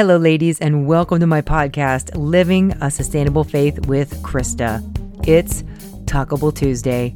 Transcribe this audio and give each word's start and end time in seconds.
Hello, 0.00 0.16
ladies, 0.16 0.58
and 0.60 0.86
welcome 0.86 1.20
to 1.20 1.26
my 1.26 1.42
podcast, 1.42 2.16
Living 2.16 2.72
a 2.80 2.90
Sustainable 2.90 3.44
Faith 3.44 3.86
with 3.86 4.22
Krista. 4.22 4.80
It's 5.28 5.62
Talkable 6.06 6.54
Tuesday. 6.54 7.14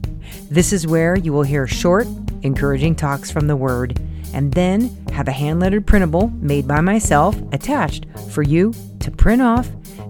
This 0.50 0.70
is 0.70 0.86
where 0.86 1.16
you 1.16 1.32
will 1.32 1.44
hear 1.44 1.66
short, 1.66 2.06
encouraging 2.42 2.94
talks 2.94 3.30
from 3.30 3.46
the 3.46 3.56
Word, 3.56 3.98
and 4.34 4.52
then 4.52 4.94
have 5.14 5.28
a 5.28 5.32
hand 5.32 5.60
lettered 5.60 5.86
printable 5.86 6.28
made 6.42 6.68
by 6.68 6.82
myself 6.82 7.34
attached 7.52 8.04
for 8.28 8.42
you 8.42 8.74
to 9.00 9.10
print 9.10 9.40
off 9.40 9.66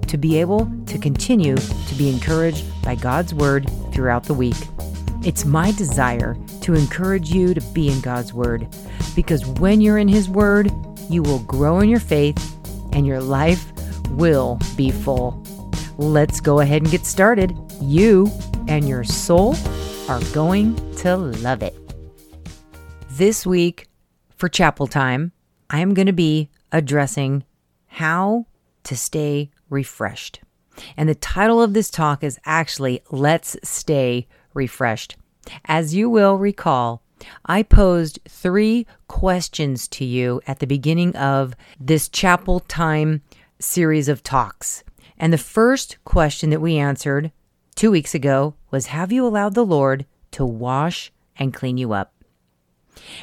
to 0.08 0.18
be 0.18 0.40
able 0.40 0.68
to 0.86 0.98
continue 0.98 1.54
to 1.54 1.94
be 1.96 2.08
encouraged 2.10 2.64
by 2.82 2.96
God's 2.96 3.32
Word 3.32 3.70
throughout 3.92 4.24
the 4.24 4.34
week. 4.34 4.56
It's 5.24 5.44
my 5.44 5.70
desire 5.70 6.36
to 6.62 6.74
encourage 6.74 7.30
you 7.30 7.54
to 7.54 7.60
be 7.72 7.88
in 7.88 8.00
God's 8.00 8.34
Word 8.34 8.66
because 9.14 9.46
when 9.46 9.80
you're 9.80 9.98
in 9.98 10.08
His 10.08 10.28
Word, 10.28 10.72
you 11.08 11.22
will 11.22 11.38
grow 11.38 11.78
in 11.78 11.88
your 11.88 12.00
faith 12.00 12.53
and 12.94 13.06
your 13.06 13.20
life 13.20 13.72
will 14.10 14.58
be 14.76 14.90
full. 14.90 15.42
Let's 15.98 16.40
go 16.40 16.60
ahead 16.60 16.82
and 16.82 16.90
get 16.90 17.04
started. 17.06 17.56
You 17.80 18.30
and 18.68 18.88
your 18.88 19.04
soul 19.04 19.56
are 20.08 20.20
going 20.32 20.76
to 20.96 21.16
love 21.16 21.62
it. 21.62 21.74
This 23.10 23.46
week 23.46 23.88
for 24.34 24.48
chapel 24.48 24.86
time, 24.86 25.32
I 25.70 25.80
am 25.80 25.94
going 25.94 26.06
to 26.06 26.12
be 26.12 26.50
addressing 26.72 27.44
how 27.86 28.46
to 28.84 28.96
stay 28.96 29.50
refreshed. 29.70 30.40
And 30.96 31.08
the 31.08 31.14
title 31.14 31.62
of 31.62 31.74
this 31.74 31.90
talk 31.90 32.24
is 32.24 32.40
actually 32.44 33.02
Let's 33.10 33.56
Stay 33.62 34.26
Refreshed. 34.52 35.16
As 35.66 35.94
you 35.94 36.10
will 36.10 36.36
recall, 36.36 37.03
I 37.46 37.62
posed 37.62 38.18
three 38.28 38.86
questions 39.08 39.88
to 39.88 40.04
you 40.04 40.40
at 40.46 40.58
the 40.58 40.66
beginning 40.66 41.14
of 41.16 41.54
this 41.78 42.08
chapel 42.08 42.60
time 42.60 43.22
series 43.58 44.08
of 44.08 44.22
talks. 44.22 44.84
And 45.18 45.32
the 45.32 45.38
first 45.38 45.98
question 46.04 46.50
that 46.50 46.60
we 46.60 46.76
answered 46.76 47.32
two 47.74 47.90
weeks 47.90 48.14
ago 48.14 48.54
was 48.70 48.86
Have 48.86 49.12
you 49.12 49.26
allowed 49.26 49.54
the 49.54 49.64
Lord 49.64 50.06
to 50.32 50.44
wash 50.44 51.12
and 51.36 51.54
clean 51.54 51.76
you 51.76 51.92
up? 51.92 52.14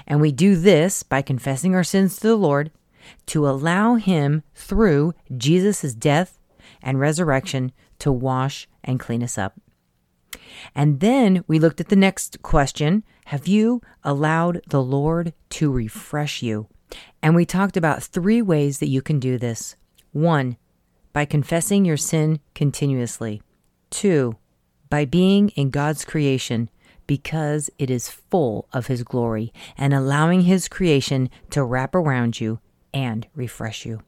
And 0.08 0.19
we 0.19 0.31
do 0.31 0.55
this 0.55 1.03
by 1.03 1.21
confessing 1.21 1.75
our 1.75 1.83
sins 1.83 2.17
to 2.17 2.27
the 2.27 2.36
Lord 2.36 2.71
to 3.27 3.47
allow 3.47 3.95
Him 3.95 4.43
through 4.53 5.13
Jesus' 5.36 5.93
death 5.93 6.39
and 6.81 6.99
resurrection 6.99 7.71
to 7.99 8.11
wash 8.11 8.67
and 8.83 8.99
clean 8.99 9.23
us 9.23 9.38
up. 9.38 9.59
And 10.75 10.99
then 10.99 11.43
we 11.47 11.59
looked 11.59 11.81
at 11.81 11.89
the 11.89 11.95
next 11.95 12.41
question 12.41 13.03
Have 13.25 13.47
you 13.47 13.81
allowed 14.03 14.61
the 14.67 14.81
Lord 14.81 15.33
to 15.51 15.71
refresh 15.71 16.41
you? 16.41 16.67
And 17.21 17.35
we 17.35 17.45
talked 17.45 17.77
about 17.77 18.03
three 18.03 18.41
ways 18.41 18.79
that 18.79 18.89
you 18.89 19.02
can 19.02 19.19
do 19.19 19.37
this. 19.37 19.75
One, 20.11 20.57
by 21.13 21.25
confessing 21.25 21.85
your 21.85 21.97
sin 21.97 22.39
continuously. 22.53 23.41
Two, 23.89 24.37
by 24.89 25.05
being 25.05 25.49
in 25.49 25.69
God's 25.69 26.05
creation 26.05 26.69
because 27.07 27.69
it 27.77 27.89
is 27.89 28.09
full 28.09 28.67
of 28.71 28.87
His 28.87 29.03
glory 29.03 29.52
and 29.77 29.93
allowing 29.93 30.41
His 30.41 30.67
creation 30.67 31.29
to 31.49 31.63
wrap 31.63 31.95
around 31.95 32.39
you 32.39 32.59
and 32.93 33.27
refresh 33.35 33.85
you. 33.85 34.02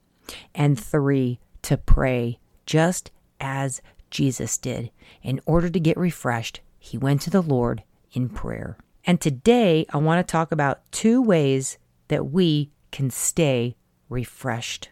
And 0.55 0.79
three, 0.79 1.39
to 1.63 1.77
pray 1.77 2.39
just 2.65 3.11
as 3.39 3.81
Jesus 4.13 4.57
did. 4.59 4.91
In 5.23 5.41
order 5.45 5.69
to 5.69 5.79
get 5.79 5.97
refreshed, 5.97 6.61
he 6.77 6.97
went 6.97 7.19
to 7.21 7.31
the 7.31 7.41
Lord 7.41 7.83
in 8.13 8.29
prayer. 8.29 8.77
And 9.05 9.19
today 9.19 9.85
I 9.89 9.97
want 9.97 10.25
to 10.25 10.31
talk 10.31 10.51
about 10.51 10.89
two 10.91 11.21
ways 11.21 11.77
that 12.07 12.31
we 12.31 12.71
can 12.91 13.09
stay 13.09 13.75
refreshed. 14.09 14.89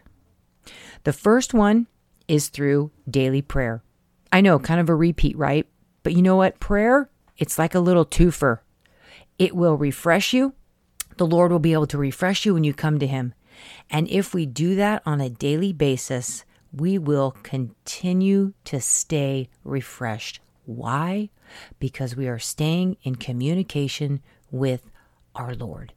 The 1.04 1.12
first 1.12 1.54
one 1.54 1.86
is 2.26 2.48
through 2.48 2.90
daily 3.08 3.42
prayer. 3.42 3.82
I 4.32 4.40
know, 4.40 4.58
kind 4.58 4.80
of 4.80 4.88
a 4.88 4.94
repeat, 4.94 5.38
right? 5.38 5.66
But 6.02 6.14
you 6.14 6.22
know 6.22 6.36
what? 6.36 6.58
Prayer, 6.58 7.08
it's 7.38 7.58
like 7.58 7.76
a 7.76 7.80
little 7.80 8.04
twofer. 8.04 8.58
It 9.38 9.54
will 9.54 9.76
refresh 9.76 10.32
you. 10.32 10.52
The 11.16 11.26
Lord 11.26 11.52
will 11.52 11.60
be 11.60 11.74
able 11.74 11.86
to 11.88 11.98
refresh 11.98 12.44
you 12.44 12.54
when 12.54 12.64
you 12.64 12.74
come 12.74 12.98
to 12.98 13.06
Him. 13.06 13.34
And 13.88 14.08
if 14.08 14.34
we 14.34 14.46
do 14.46 14.74
that 14.74 15.02
on 15.06 15.20
a 15.20 15.30
daily 15.30 15.72
basis, 15.72 16.44
we 16.72 16.98
will 16.98 17.32
continue 17.42 18.54
to 18.64 18.80
stay 18.80 19.48
refreshed. 19.64 20.40
Why? 20.64 21.30
Because 21.78 22.16
we 22.16 22.28
are 22.28 22.38
staying 22.38 22.96
in 23.02 23.16
communication 23.16 24.22
with 24.50 24.90
our 25.34 25.54
Lord. 25.54 25.92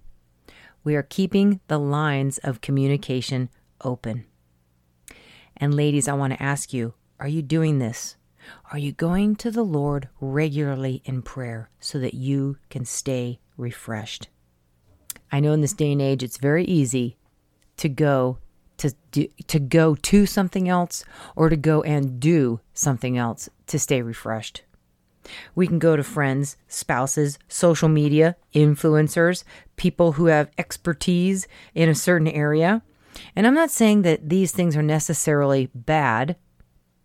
We 0.84 0.96
are 0.96 1.04
keeping 1.04 1.62
the 1.68 1.80
lines 1.80 2.38
of 2.40 2.62
communication 2.62 3.50
open. 3.82 4.26
And, 5.58 5.74
ladies, 5.74 6.08
I 6.08 6.14
want 6.14 6.34
to 6.34 6.44
ask 6.44 6.74
you 6.74 6.94
are 7.20 7.28
you 7.28 7.42
doing 7.42 7.80
this? 7.80 8.18
Are 8.72 8.78
you 8.78 8.92
going 8.92 9.36
to 9.38 9.50
the 9.50 9.64
Lord 9.64 10.10
regularly 10.20 11.02
in 11.06 11.22
prayer 11.22 11.70
so 11.80 11.98
that 12.00 12.14
you 12.14 12.58
can 12.70 12.86
stay 12.86 13.40
refreshed? 13.58 14.28
I 15.32 15.40
know 15.40 15.54
in 15.54 15.62
this 15.62 15.74
day 15.74 15.92
and 15.94 16.02
age 16.02 16.22
it's 16.22 16.38
very 16.38 16.66
easy 16.66 17.18
to 17.78 17.90
go 17.90 18.38
to 18.78 18.94
do, 19.12 19.28
to 19.48 19.60
go 19.60 19.96
to 19.96 20.26
something 20.26 20.68
else 20.70 21.04
or 21.36 21.50
to 21.50 21.56
go 21.56 21.82
and 21.84 22.20
do 22.20 22.60
something 22.74 23.18
else 23.18 23.50
to 23.68 23.80
stay 23.80 24.02
refreshed. 24.02 24.64
We 25.56 25.68
can 25.68 25.80
go 25.80 25.96
to 25.96 26.04
friends, 26.04 26.58
spouses, 26.68 27.40
social 27.48 27.90
media, 27.90 28.36
influencers, 28.54 29.44
people 29.76 30.14
who 30.14 30.28
have 30.28 30.52
expertise 30.58 31.48
in 31.74 31.90
a 31.90 31.96
certain 31.96 32.28
area. 32.28 32.84
And 33.36 33.48
I'm 33.48 33.56
not 33.56 33.72
saying 33.72 34.04
that 34.04 34.30
these 34.30 34.52
things 34.52 34.76
are 34.76 34.84
necessarily 34.84 35.70
bad, 35.74 36.36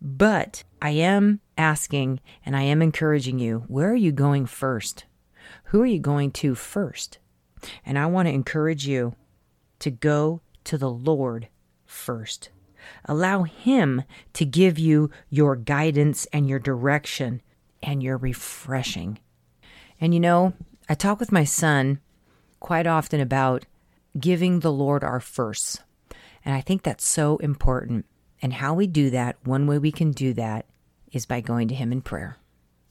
but 0.01 0.63
I 0.81 0.91
am 0.91 1.39
asking 1.57 2.19
and 2.45 2.55
I 2.55 2.63
am 2.63 2.81
encouraging 2.81 3.39
you 3.39 3.63
where 3.67 3.91
are 3.91 3.95
you 3.95 4.11
going 4.11 4.45
first? 4.45 5.05
Who 5.65 5.81
are 5.81 5.87
you 5.87 5.99
going 5.99 6.31
to 6.31 6.55
first? 6.55 7.19
And 7.85 7.97
I 7.97 8.07
want 8.07 8.27
to 8.27 8.33
encourage 8.33 8.87
you 8.87 9.15
to 9.79 9.91
go 9.91 10.41
to 10.65 10.77
the 10.77 10.89
Lord 10.89 11.47
first. 11.91 12.49
Allow 13.05 13.43
Him 13.43 14.03
to 14.33 14.45
give 14.45 14.79
you 14.79 15.11
your 15.29 15.55
guidance 15.55 16.25
and 16.33 16.47
your 16.47 16.59
direction 16.59 17.41
and 17.83 18.01
your 18.01 18.17
refreshing. 18.17 19.19
And 19.99 20.13
you 20.13 20.19
know, 20.19 20.53
I 20.89 20.95
talk 20.95 21.19
with 21.19 21.31
my 21.31 21.43
son 21.43 21.99
quite 22.59 22.87
often 22.87 23.19
about 23.19 23.65
giving 24.19 24.59
the 24.59 24.71
Lord 24.71 25.03
our 25.03 25.19
firsts. 25.19 25.79
And 26.43 26.55
I 26.55 26.61
think 26.61 26.83
that's 26.83 27.05
so 27.05 27.37
important. 27.37 28.05
And 28.41 28.53
how 28.53 28.73
we 28.73 28.87
do 28.87 29.09
that, 29.11 29.37
one 29.43 29.67
way 29.67 29.77
we 29.77 29.91
can 29.91 30.11
do 30.11 30.33
that 30.33 30.65
is 31.11 31.25
by 31.25 31.41
going 31.41 31.67
to 31.67 31.75
Him 31.75 31.91
in 31.91 32.01
prayer. 32.01 32.37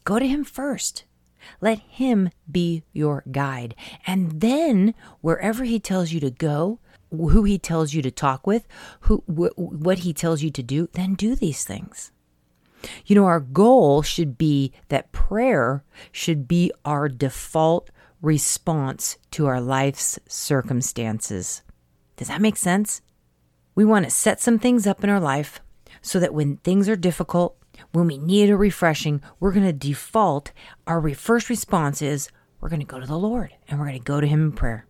Go 0.04 0.18
to 0.18 0.26
Him 0.26 0.44
first. 0.44 1.04
Let 1.60 1.80
Him 1.80 2.30
be 2.50 2.84
your 2.92 3.24
guide. 3.30 3.74
And 4.06 4.40
then, 4.40 4.94
wherever 5.20 5.64
He 5.64 5.80
tells 5.80 6.12
you 6.12 6.20
to 6.20 6.30
go, 6.30 6.78
who 7.10 7.44
he 7.44 7.58
tells 7.58 7.92
you 7.92 8.02
to 8.02 8.10
talk 8.10 8.46
with, 8.46 8.66
who 9.00 9.18
wh- 9.26 9.58
what 9.58 10.00
he 10.00 10.12
tells 10.12 10.42
you 10.42 10.50
to 10.50 10.62
do, 10.62 10.88
then 10.92 11.14
do 11.14 11.34
these 11.34 11.64
things. 11.64 12.12
You 13.04 13.14
know, 13.14 13.26
our 13.26 13.40
goal 13.40 14.02
should 14.02 14.38
be 14.38 14.72
that 14.88 15.12
prayer 15.12 15.84
should 16.12 16.48
be 16.48 16.72
our 16.84 17.08
default 17.08 17.90
response 18.22 19.18
to 19.32 19.46
our 19.46 19.60
life's 19.60 20.18
circumstances. 20.28 21.62
Does 22.16 22.28
that 22.28 22.40
make 22.40 22.56
sense? 22.56 23.02
We 23.74 23.84
want 23.84 24.04
to 24.04 24.10
set 24.10 24.40
some 24.40 24.58
things 24.58 24.86
up 24.86 25.04
in 25.04 25.10
our 25.10 25.20
life 25.20 25.60
so 26.02 26.20
that 26.20 26.34
when 26.34 26.56
things 26.58 26.88
are 26.88 26.96
difficult, 26.96 27.56
when 27.92 28.06
we 28.06 28.18
need 28.18 28.50
a 28.50 28.56
refreshing, 28.56 29.22
we're 29.38 29.52
going 29.52 29.66
to 29.66 29.72
default. 29.72 30.52
Our 30.86 31.14
first 31.14 31.48
response 31.48 32.02
is 32.02 32.30
we're 32.60 32.68
going 32.68 32.80
to 32.80 32.86
go 32.86 33.00
to 33.00 33.06
the 33.06 33.18
Lord 33.18 33.54
and 33.68 33.78
we're 33.78 33.86
going 33.86 33.98
to 33.98 34.04
go 34.04 34.20
to 34.20 34.26
Him 34.26 34.42
in 34.42 34.52
prayer. 34.52 34.86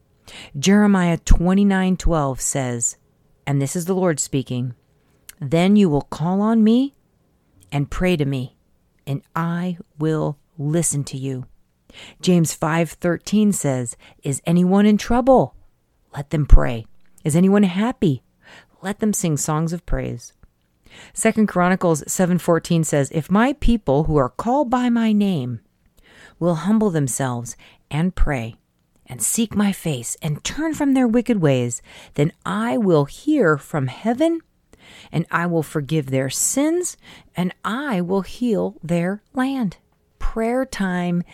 Jeremiah 0.59 1.19
29:12 1.19 2.41
says, 2.41 2.97
and 3.47 3.61
this 3.61 3.75
is 3.75 3.87
the 3.87 3.95
Lord 3.95 4.21
speaking, 4.21 4.75
"Then 5.41 5.75
you 5.75 5.89
will 5.89 6.03
call 6.03 6.41
on 6.41 6.63
me 6.63 6.95
and 7.73 7.91
pray 7.91 8.17
to 8.17 8.25
me, 8.25 8.57
and 9.07 9.23
I 9.35 9.79
will 9.99 10.39
listen 10.57 11.03
to 11.05 11.17
you." 11.17 11.47
James 12.21 12.55
5:13 12.55 13.53
says, 13.53 13.97
"Is 14.23 14.41
anyone 14.47 14.87
in 14.87 14.99
trouble? 14.99 15.57
Let 16.15 16.31
them 16.31 16.47
pray. 16.47 16.87
Is 17.25 17.35
anyone 17.35 17.65
happy? 17.65 18.23
Let 18.83 19.01
them 19.01 19.13
sing 19.13 19.37
songs 19.37 19.73
of 19.73 19.85
praise." 19.85 20.33
Second 21.13 21.49
Chronicles 21.49 22.05
7:14 22.07 22.85
says, 22.85 23.11
"If 23.13 23.31
my 23.31 23.55
people 23.55 24.05
who 24.05 24.17
are 24.17 24.29
called 24.29 24.71
by 24.71 24.91
my 24.91 25.13
name 25.13 25.59
will 26.39 26.55
humble 26.55 26.91
themselves 26.91 27.57
and 27.91 28.15
pray 28.15 28.57
and 29.11 29.21
seek 29.21 29.57
my 29.57 29.73
face 29.73 30.17
and 30.23 30.43
turn 30.45 30.73
from 30.73 30.95
their 30.95 31.09
wicked 31.09 31.43
ways, 31.43 31.83
then 32.15 32.33
I 32.47 32.79
will 32.79 33.07
hear 33.07 33.59
from 33.59 33.89
heaven 33.89 34.41
and 35.11 35.27
I 35.33 35.47
will 35.47 35.65
forgive 35.65 36.07
their 36.07 36.31
sins 36.31 36.97
and 37.37 37.53
I 37.65 38.01
will 38.01 38.23
heal 38.23 38.77
their 38.83 39.23
land. 39.35 39.79
Prayer 40.21 40.65
time, 40.65 41.25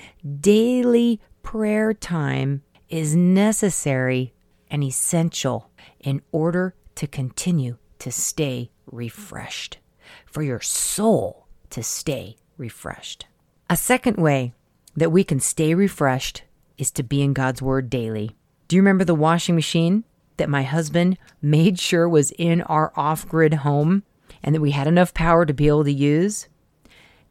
daily 0.40 1.20
prayer 1.42 1.92
time, 1.92 2.62
is 2.88 3.14
necessary 3.14 4.32
and 4.70 4.82
essential 4.82 5.70
in 6.00 6.22
order 6.32 6.74
to 6.94 7.06
continue 7.06 7.76
to 7.98 8.10
stay 8.10 8.70
refreshed, 8.90 9.78
for 10.24 10.42
your 10.42 10.60
soul 10.60 11.46
to 11.70 11.82
stay 11.82 12.36
refreshed. 12.56 13.26
A 13.68 13.76
second 13.76 14.16
way 14.16 14.54
that 14.96 15.12
we 15.12 15.24
can 15.24 15.40
stay 15.40 15.74
refreshed 15.74 16.42
is 16.78 16.90
to 16.92 17.02
be 17.02 17.22
in 17.22 17.32
God's 17.32 17.62
Word 17.62 17.90
daily. 17.90 18.36
Do 18.68 18.76
you 18.76 18.82
remember 18.82 19.04
the 19.04 19.14
washing 19.14 19.54
machine 19.54 20.04
that 20.36 20.48
my 20.48 20.62
husband 20.62 21.18
made 21.40 21.78
sure 21.78 22.08
was 22.08 22.32
in 22.32 22.62
our 22.62 22.92
off 22.96 23.28
grid 23.28 23.54
home 23.54 24.02
and 24.42 24.54
that 24.54 24.60
we 24.60 24.72
had 24.72 24.86
enough 24.86 25.14
power 25.14 25.46
to 25.46 25.54
be 25.54 25.68
able 25.68 25.84
to 25.84 25.92
use? 25.92 26.48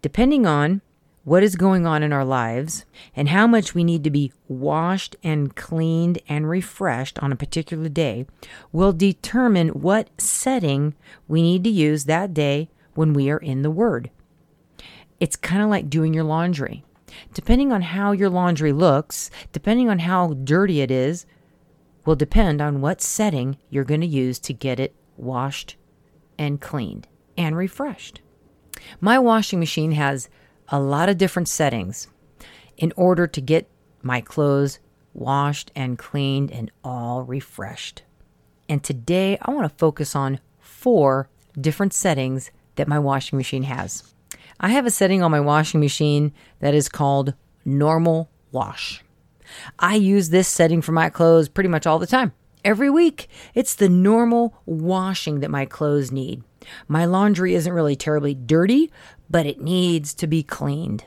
Depending 0.02 0.46
on 0.46 0.82
what 1.24 1.44
is 1.44 1.56
going 1.56 1.88
on 1.88 2.04
in 2.04 2.14
our 2.14 2.24
lives 2.24 2.86
and 3.16 3.30
how 3.30 3.48
much 3.48 3.74
we 3.74 3.84
need 3.84 4.04
to 4.04 4.12
be 4.12 4.32
washed 4.48 5.16
and 5.24 5.56
cleaned 5.56 6.20
and 6.30 6.48
refreshed 6.48 7.18
on 7.20 7.32
a 7.32 7.36
particular 7.36 7.90
day 7.90 8.28
will 8.72 8.94
determine 8.94 9.70
what 9.70 10.10
setting 10.22 10.94
we 11.28 11.42
need 11.42 11.64
to 11.64 11.70
use 11.70 12.06
that 12.06 12.34
day 12.34 12.70
when 12.94 13.12
we 13.12 13.30
are 13.30 13.40
in 13.40 13.64
the 13.64 13.72
Word. 13.72 14.12
It's 15.20 15.36
kind 15.36 15.64
of 15.64 15.70
like 15.70 15.90
doing 15.90 16.14
your 16.14 16.24
laundry. 16.24 16.84
Depending 17.34 17.72
on 17.72 17.82
how 17.82 18.12
your 18.12 18.30
laundry 18.30 18.72
looks, 18.72 19.30
depending 19.52 19.90
on 19.90 20.00
how 20.00 20.34
dirty 20.34 20.82
it 20.82 20.92
is, 20.92 21.26
will 22.06 22.16
depend 22.16 22.62
on 22.62 22.82
what 22.82 23.02
setting 23.02 23.58
you're 23.70 23.84
going 23.84 24.02
to 24.02 24.08
use 24.08 24.40
to 24.40 24.54
get 24.54 24.80
it 24.80 24.96
washed 25.18 25.76
and 26.38 26.62
cleaned 26.62 27.08
and 27.38 27.56
refreshed. 27.58 28.22
My 29.00 29.18
washing 29.18 29.60
machine 29.60 29.94
has 29.94 30.30
a 30.70 30.80
lot 30.80 31.10
of 31.10 31.18
different 31.18 31.48
settings 31.48 32.08
in 32.78 32.94
order 32.96 33.28
to 33.28 33.42
get 33.42 33.70
my 34.02 34.22
clothes 34.22 34.80
washed 35.14 35.72
and 35.76 35.98
cleaned 35.98 36.52
and 36.52 36.72
all 36.84 37.24
refreshed. 37.24 38.04
And 38.68 38.84
today 38.84 39.38
I 39.42 39.52
want 39.52 39.70
to 39.70 39.78
focus 39.78 40.16
on 40.16 40.40
four 40.60 41.30
different 41.60 41.94
settings 41.94 42.52
that 42.76 42.88
my 42.88 43.00
washing 43.00 43.38
machine 43.38 43.64
has. 43.64 44.15
I 44.60 44.70
have 44.70 44.86
a 44.86 44.92
setting 44.92 45.22
on 45.22 45.32
my 45.32 45.40
washing 45.40 45.80
machine 45.80 46.34
that 46.60 46.74
is 46.74 46.90
called 46.90 47.34
normal 47.66 48.30
wash. 48.52 49.04
I 49.80 49.96
use 49.96 50.30
this 50.30 50.48
setting 50.48 50.82
for 50.82 50.92
my 50.92 51.10
clothes 51.10 51.50
pretty 51.50 51.70
much 51.70 51.86
all 51.86 52.00
the 52.00 52.08
time. 52.08 52.34
Every 52.64 52.90
week, 52.90 53.28
it's 53.54 53.76
the 53.76 53.90
normal 53.90 54.56
washing 54.66 55.42
that 55.42 55.52
my 55.52 55.66
clothes 55.66 56.12
need. 56.12 56.44
My 56.88 57.06
laundry 57.06 57.54
isn't 57.54 57.72
really 57.72 57.96
terribly 57.96 58.34
dirty, 58.34 58.92
but 59.30 59.46
it 59.46 59.62
needs 59.62 60.14
to 60.16 60.26
be 60.26 60.42
cleaned. 60.42 61.06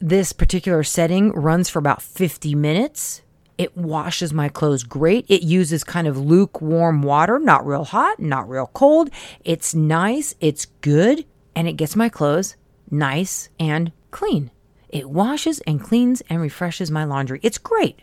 This 0.00 0.32
particular 0.32 0.82
setting 0.82 1.30
runs 1.32 1.68
for 1.68 1.78
about 1.78 2.02
50 2.02 2.54
minutes. 2.54 3.22
It 3.58 3.76
washes 3.76 4.32
my 4.32 4.48
clothes 4.48 4.82
great. 4.82 5.26
It 5.28 5.42
uses 5.42 5.84
kind 5.84 6.08
of 6.08 6.18
lukewarm 6.18 7.02
water, 7.02 7.38
not 7.38 7.66
real 7.66 7.84
hot, 7.84 8.18
not 8.18 8.48
real 8.48 8.70
cold. 8.72 9.10
It's 9.44 9.74
nice, 9.74 10.34
it's 10.40 10.66
good, 10.80 11.24
and 11.54 11.68
it 11.68 11.74
gets 11.74 11.94
my 11.94 12.08
clothes 12.08 12.56
nice 12.90 13.48
and 13.58 13.92
clean. 14.10 14.50
It 14.88 15.10
washes 15.10 15.60
and 15.60 15.82
cleans 15.82 16.22
and 16.28 16.40
refreshes 16.40 16.90
my 16.90 17.04
laundry. 17.04 17.40
It's 17.42 17.58
great 17.58 18.00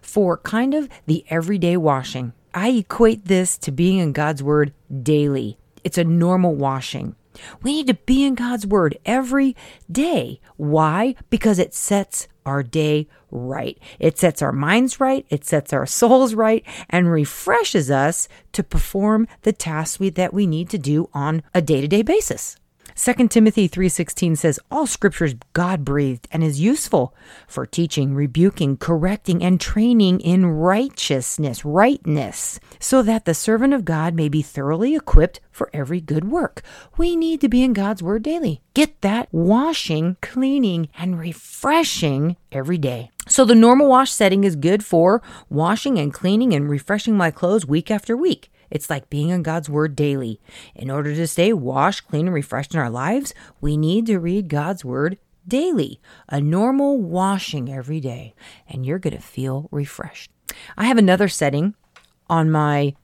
for 0.00 0.38
kind 0.38 0.74
of 0.74 0.88
the 1.06 1.24
everyday 1.28 1.76
washing. 1.76 2.32
I 2.54 2.70
equate 2.70 3.26
this 3.26 3.58
to 3.58 3.72
being 3.72 3.98
in 3.98 4.12
God's 4.12 4.42
Word 4.42 4.72
daily. 5.02 5.58
It's 5.84 5.98
a 5.98 6.04
normal 6.04 6.54
washing. 6.54 7.14
We 7.62 7.72
need 7.72 7.86
to 7.86 7.94
be 7.94 8.24
in 8.24 8.34
God's 8.34 8.66
Word 8.66 8.98
every 9.04 9.54
day. 9.90 10.40
Why? 10.56 11.14
Because 11.30 11.58
it 11.58 11.74
sets 11.74 12.26
our 12.44 12.62
day 12.62 13.06
right. 13.30 13.78
It 13.98 14.18
sets 14.18 14.40
our 14.42 14.52
minds 14.52 15.00
right, 15.00 15.26
it 15.28 15.44
sets 15.44 15.72
our 15.72 15.86
souls 15.86 16.34
right, 16.34 16.64
and 16.88 17.12
refreshes 17.12 17.90
us 17.90 18.28
to 18.52 18.62
perform 18.62 19.28
the 19.42 19.52
tasks 19.52 20.00
we, 20.00 20.10
that 20.10 20.32
we 20.32 20.46
need 20.46 20.70
to 20.70 20.78
do 20.78 21.10
on 21.12 21.42
a 21.54 21.60
day 21.60 21.80
to 21.80 21.88
day 21.88 22.02
basis. 22.02 22.56
2 23.00 23.28
Timothy 23.28 23.68
3:16 23.68 24.34
says 24.34 24.58
all 24.72 24.84
scripture 24.84 25.26
is 25.26 25.36
God-breathed 25.52 26.26
and 26.32 26.42
is 26.42 26.60
useful 26.60 27.14
for 27.46 27.64
teaching, 27.64 28.12
rebuking, 28.12 28.76
correcting 28.76 29.40
and 29.40 29.60
training 29.60 30.18
in 30.18 30.46
righteousness, 30.46 31.64
rightness, 31.64 32.58
so 32.80 33.02
that 33.02 33.24
the 33.24 33.34
servant 33.34 33.72
of 33.72 33.84
God 33.84 34.14
may 34.14 34.28
be 34.28 34.42
thoroughly 34.42 34.96
equipped 34.96 35.38
for 35.52 35.70
every 35.72 36.00
good 36.00 36.28
work. 36.28 36.60
We 36.96 37.14
need 37.14 37.40
to 37.42 37.48
be 37.48 37.62
in 37.62 37.72
God's 37.72 38.02
word 38.02 38.24
daily. 38.24 38.62
Get 38.74 39.00
that 39.02 39.28
washing, 39.30 40.16
cleaning 40.20 40.88
and 40.98 41.20
refreshing 41.20 42.36
every 42.50 42.78
day. 42.78 43.12
So 43.28 43.44
the 43.44 43.54
normal 43.54 43.88
wash 43.88 44.10
setting 44.10 44.42
is 44.42 44.56
good 44.56 44.84
for 44.84 45.22
washing 45.48 46.00
and 46.00 46.12
cleaning 46.12 46.52
and 46.52 46.68
refreshing 46.68 47.16
my 47.16 47.30
clothes 47.30 47.64
week 47.64 47.92
after 47.92 48.16
week. 48.16 48.50
It's 48.70 48.90
like 48.90 49.10
being 49.10 49.30
in 49.30 49.42
God's 49.42 49.68
Word 49.68 49.96
daily. 49.96 50.40
In 50.74 50.90
order 50.90 51.14
to 51.14 51.26
stay 51.26 51.52
washed, 51.52 52.08
clean, 52.08 52.26
and 52.26 52.34
refreshed 52.34 52.74
in 52.74 52.80
our 52.80 52.90
lives, 52.90 53.34
we 53.60 53.76
need 53.76 54.06
to 54.06 54.18
read 54.18 54.48
God's 54.48 54.84
Word 54.84 55.18
daily, 55.46 56.00
a 56.28 56.40
normal 56.40 57.00
washing 57.00 57.72
every 57.72 58.00
day, 58.00 58.34
and 58.68 58.84
you're 58.84 58.98
going 58.98 59.16
to 59.16 59.22
feel 59.22 59.68
refreshed. 59.70 60.30
I 60.76 60.84
have 60.84 60.98
another 60.98 61.28
setting 61.28 61.74
on 62.28 62.50
my 62.50 62.94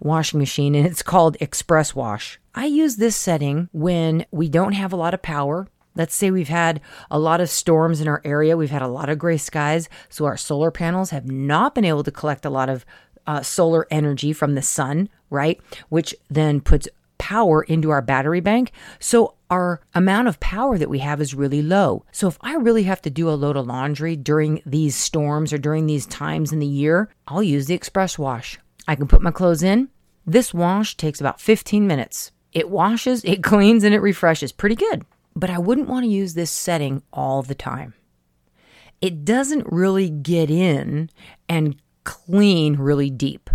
washing 0.00 0.40
machine, 0.40 0.74
and 0.74 0.86
it's 0.86 1.02
called 1.02 1.36
Express 1.40 1.94
Wash. 1.94 2.40
I 2.54 2.66
use 2.66 2.96
this 2.96 3.16
setting 3.16 3.68
when 3.72 4.26
we 4.30 4.48
don't 4.48 4.72
have 4.72 4.92
a 4.92 4.96
lot 4.96 5.14
of 5.14 5.22
power. 5.22 5.68
Let's 5.94 6.14
say 6.14 6.30
we've 6.30 6.48
had 6.48 6.80
a 7.10 7.18
lot 7.18 7.40
of 7.40 7.50
storms 7.50 8.00
in 8.00 8.08
our 8.08 8.20
area. 8.24 8.56
We've 8.56 8.70
had 8.70 8.82
a 8.82 8.88
lot 8.88 9.08
of 9.08 9.18
gray 9.18 9.36
skies. 9.36 9.88
So 10.08 10.24
our 10.24 10.36
solar 10.36 10.70
panels 10.70 11.10
have 11.10 11.30
not 11.30 11.74
been 11.74 11.84
able 11.84 12.02
to 12.02 12.10
collect 12.10 12.44
a 12.44 12.50
lot 12.50 12.68
of 12.68 12.84
uh, 13.26 13.42
solar 13.42 13.86
energy 13.90 14.32
from 14.32 14.54
the 14.54 14.62
sun, 14.62 15.08
right? 15.30 15.60
Which 15.88 16.14
then 16.28 16.60
puts 16.60 16.88
power 17.22 17.62
into 17.62 17.90
our 17.90 18.02
battery 18.02 18.40
bank. 18.40 18.72
So 18.98 19.34
our 19.48 19.80
amount 19.94 20.26
of 20.26 20.40
power 20.40 20.76
that 20.76 20.90
we 20.90 20.98
have 20.98 21.20
is 21.20 21.34
really 21.36 21.62
low. 21.62 22.04
So 22.10 22.26
if 22.26 22.36
I 22.40 22.54
really 22.54 22.82
have 22.82 23.00
to 23.02 23.10
do 23.10 23.30
a 23.30 23.38
load 23.38 23.56
of 23.56 23.66
laundry 23.66 24.16
during 24.16 24.60
these 24.66 24.96
storms 24.96 25.52
or 25.52 25.58
during 25.58 25.86
these 25.86 26.04
times 26.04 26.52
in 26.52 26.58
the 26.58 26.66
year, 26.66 27.10
I'll 27.28 27.42
use 27.42 27.66
the 27.66 27.74
express 27.74 28.18
wash. 28.18 28.58
I 28.88 28.96
can 28.96 29.06
put 29.06 29.22
my 29.22 29.30
clothes 29.30 29.62
in. 29.62 29.88
This 30.26 30.52
wash 30.52 30.96
takes 30.96 31.20
about 31.20 31.40
15 31.40 31.86
minutes. 31.86 32.32
It 32.52 32.70
washes, 32.70 33.24
it 33.24 33.42
cleans, 33.50 33.84
and 33.84 33.94
it 33.94 34.00
refreshes 34.00 34.50
pretty 34.50 34.74
good. 34.74 35.04
But 35.36 35.48
I 35.48 35.58
wouldn't 35.58 35.88
want 35.88 36.04
to 36.04 36.10
use 36.10 36.34
this 36.34 36.50
setting 36.50 37.02
all 37.12 37.42
the 37.42 37.54
time. 37.54 37.94
It 39.00 39.24
doesn't 39.24 39.70
really 39.70 40.10
get 40.10 40.50
in 40.50 41.08
and 41.48 41.76
clean 42.04 42.76
really 42.76 43.10
deep. 43.10 43.50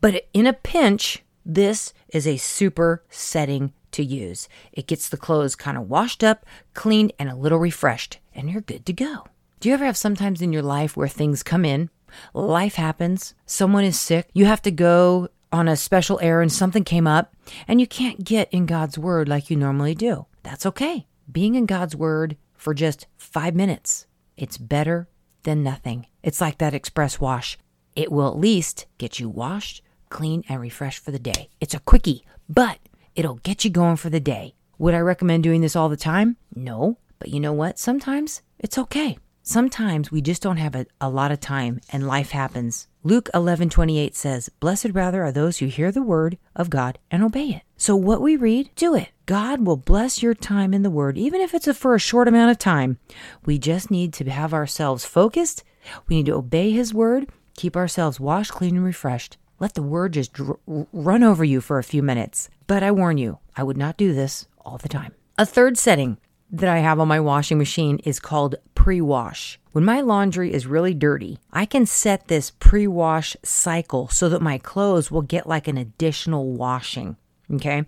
But 0.00 0.26
in 0.32 0.46
a 0.46 0.52
pinch, 0.52 1.22
this 1.44 1.92
is 2.08 2.26
a 2.26 2.36
super 2.36 3.04
setting 3.08 3.72
to 3.92 4.04
use. 4.04 4.48
It 4.72 4.86
gets 4.86 5.08
the 5.08 5.16
clothes 5.16 5.54
kind 5.56 5.76
of 5.76 5.88
washed 5.88 6.22
up, 6.22 6.44
cleaned, 6.74 7.12
and 7.18 7.28
a 7.28 7.36
little 7.36 7.58
refreshed, 7.58 8.18
and 8.34 8.50
you're 8.50 8.60
good 8.60 8.84
to 8.86 8.92
go. 8.92 9.26
Do 9.60 9.68
you 9.68 9.74
ever 9.74 9.84
have 9.84 9.96
sometimes 9.96 10.42
in 10.42 10.52
your 10.52 10.62
life 10.62 10.96
where 10.96 11.08
things 11.08 11.42
come 11.42 11.64
in, 11.64 11.88
life 12.34 12.74
happens, 12.74 13.34
someone 13.46 13.84
is 13.84 13.98
sick, 13.98 14.28
you 14.34 14.44
have 14.44 14.62
to 14.62 14.70
go 14.70 15.28
on 15.52 15.68
a 15.68 15.76
special 15.76 16.18
errand, 16.20 16.52
something 16.52 16.84
came 16.84 17.06
up, 17.06 17.34
and 17.66 17.80
you 17.80 17.86
can't 17.86 18.24
get 18.24 18.52
in 18.52 18.66
God's 18.66 18.98
Word 18.98 19.28
like 19.28 19.48
you 19.48 19.56
normally 19.56 19.94
do? 19.94 20.26
That's 20.42 20.66
okay. 20.66 21.06
Being 21.30 21.54
in 21.54 21.66
God's 21.66 21.96
Word 21.96 22.36
for 22.54 22.74
just 22.74 23.06
five 23.16 23.54
minutes, 23.54 24.06
it's 24.36 24.58
better 24.58 25.08
than 25.44 25.62
nothing. 25.62 26.06
It's 26.22 26.40
like 26.40 26.58
that 26.58 26.74
express 26.74 27.20
wash. 27.20 27.56
It 27.96 28.12
will 28.12 28.28
at 28.28 28.38
least 28.38 28.86
get 28.98 29.18
you 29.18 29.30
washed, 29.30 29.82
clean, 30.10 30.44
and 30.50 30.60
refreshed 30.60 31.02
for 31.02 31.10
the 31.10 31.18
day. 31.18 31.48
It's 31.60 31.74
a 31.74 31.80
quickie, 31.80 32.24
but 32.46 32.78
it'll 33.14 33.36
get 33.36 33.64
you 33.64 33.70
going 33.70 33.96
for 33.96 34.10
the 34.10 34.20
day. 34.20 34.54
Would 34.78 34.94
I 34.94 34.98
recommend 34.98 35.42
doing 35.42 35.62
this 35.62 35.74
all 35.74 35.88
the 35.88 35.96
time? 35.96 36.36
No. 36.54 36.98
But 37.18 37.28
you 37.28 37.40
know 37.40 37.54
what? 37.54 37.78
Sometimes 37.78 38.42
it's 38.58 38.76
okay. 38.76 39.16
Sometimes 39.42 40.10
we 40.10 40.20
just 40.20 40.42
don't 40.42 40.58
have 40.58 40.74
a, 40.74 40.86
a 41.00 41.08
lot 41.08 41.30
of 41.30 41.40
time 41.40 41.80
and 41.90 42.06
life 42.06 42.32
happens. 42.32 42.88
Luke 43.02 43.30
11 43.32 43.70
28 43.70 44.14
says, 44.14 44.50
Blessed 44.60 44.90
rather 44.92 45.24
are 45.24 45.32
those 45.32 45.58
who 45.58 45.66
hear 45.66 45.90
the 45.90 46.02
word 46.02 46.36
of 46.54 46.68
God 46.68 46.98
and 47.10 47.22
obey 47.22 47.50
it. 47.50 47.62
So 47.76 47.96
what 47.96 48.20
we 48.20 48.36
read, 48.36 48.70
do 48.74 48.94
it. 48.94 49.08
God 49.24 49.64
will 49.64 49.76
bless 49.76 50.22
your 50.22 50.34
time 50.34 50.74
in 50.74 50.82
the 50.82 50.90
word, 50.90 51.16
even 51.16 51.40
if 51.40 51.54
it's 51.54 51.68
a, 51.68 51.74
for 51.74 51.94
a 51.94 52.00
short 52.00 52.28
amount 52.28 52.50
of 52.50 52.58
time. 52.58 52.98
We 53.46 53.58
just 53.58 53.90
need 53.90 54.12
to 54.14 54.28
have 54.28 54.52
ourselves 54.52 55.04
focused. 55.04 55.62
We 56.08 56.16
need 56.16 56.26
to 56.26 56.34
obey 56.34 56.72
his 56.72 56.92
word 56.92 57.28
Keep 57.56 57.76
ourselves 57.76 58.20
washed, 58.20 58.52
clean, 58.52 58.76
and 58.76 58.84
refreshed. 58.84 59.38
Let 59.58 59.74
the 59.74 59.82
word 59.82 60.12
just 60.12 60.34
dr- 60.34 60.58
run 60.66 61.22
over 61.22 61.44
you 61.44 61.60
for 61.60 61.78
a 61.78 61.84
few 61.84 62.02
minutes. 62.02 62.50
But 62.66 62.82
I 62.82 62.90
warn 62.90 63.16
you, 63.16 63.38
I 63.56 63.62
would 63.62 63.78
not 63.78 63.96
do 63.96 64.12
this 64.12 64.46
all 64.60 64.76
the 64.76 64.88
time. 64.88 65.14
A 65.38 65.46
third 65.46 65.78
setting 65.78 66.18
that 66.50 66.68
I 66.68 66.78
have 66.78 67.00
on 67.00 67.08
my 67.08 67.20
washing 67.20 67.58
machine 67.58 67.98
is 68.04 68.20
called 68.20 68.56
pre 68.74 69.00
wash. 69.00 69.58
When 69.72 69.84
my 69.84 70.00
laundry 70.00 70.52
is 70.52 70.66
really 70.66 70.94
dirty, 70.94 71.38
I 71.52 71.64
can 71.66 71.86
set 71.86 72.28
this 72.28 72.50
pre 72.50 72.86
wash 72.86 73.36
cycle 73.42 74.08
so 74.08 74.28
that 74.28 74.42
my 74.42 74.58
clothes 74.58 75.10
will 75.10 75.22
get 75.22 75.48
like 75.48 75.68
an 75.68 75.78
additional 75.78 76.52
washing. 76.52 77.16
Okay. 77.52 77.84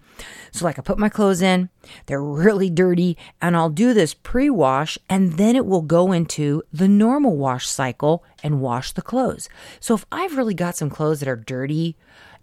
So, 0.53 0.65
like, 0.65 0.79
I 0.79 0.83
put 0.83 0.99
my 0.99 1.09
clothes 1.09 1.43
in, 1.43 1.69
they're 2.07 2.23
really 2.23 2.71
dirty, 2.71 3.17
and 3.43 3.57
I'll 3.57 3.71
do 3.71 3.93
this 3.93 4.15
pre 4.15 4.49
wash, 4.49 4.99
and 5.09 5.33
then 5.33 5.57
it 5.57 5.67
will 5.67 5.83
go 5.83 6.13
into 6.13 6.63
the 6.73 6.87
normal 6.87 7.37
wash 7.37 7.67
cycle 7.67 8.25
and 8.43 8.61
wash 8.61 8.93
the 8.93 9.03
clothes. 9.03 9.49
So, 9.81 9.95
if 9.95 10.07
I've 10.13 10.37
really 10.37 10.55
got 10.55 10.77
some 10.77 10.91
clothes 10.91 11.21
that 11.21 11.29
are 11.29 11.37
dirty 11.37 11.97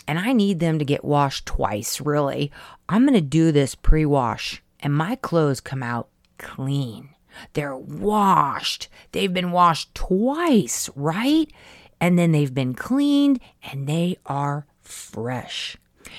and 0.07 0.19
I 0.19 0.33
need 0.33 0.59
them 0.59 0.77
to 0.77 0.85
get 0.85 1.05
washed 1.05 1.45
twice, 1.45 2.01
really, 2.01 2.51
I'm 2.89 3.03
going 3.03 3.13
to 3.13 3.21
do 3.21 3.53
this 3.53 3.75
pre 3.75 4.05
wash, 4.05 4.61
and 4.81 4.93
my 4.93 5.15
clothes 5.15 5.61
come 5.61 5.83
out 5.83 6.09
clean. 6.37 7.09
They're 7.53 7.77
washed. 7.77 8.87
They've 9.11 9.33
been 9.33 9.51
washed 9.51 9.93
twice, 9.95 10.89
right? 10.95 11.51
And 11.99 12.19
then 12.19 12.31
they've 12.31 12.53
been 12.53 12.73
cleaned 12.73 13.39
and 13.63 13.87
they 13.87 14.17
are 14.25 14.65
fresh. 14.81 15.77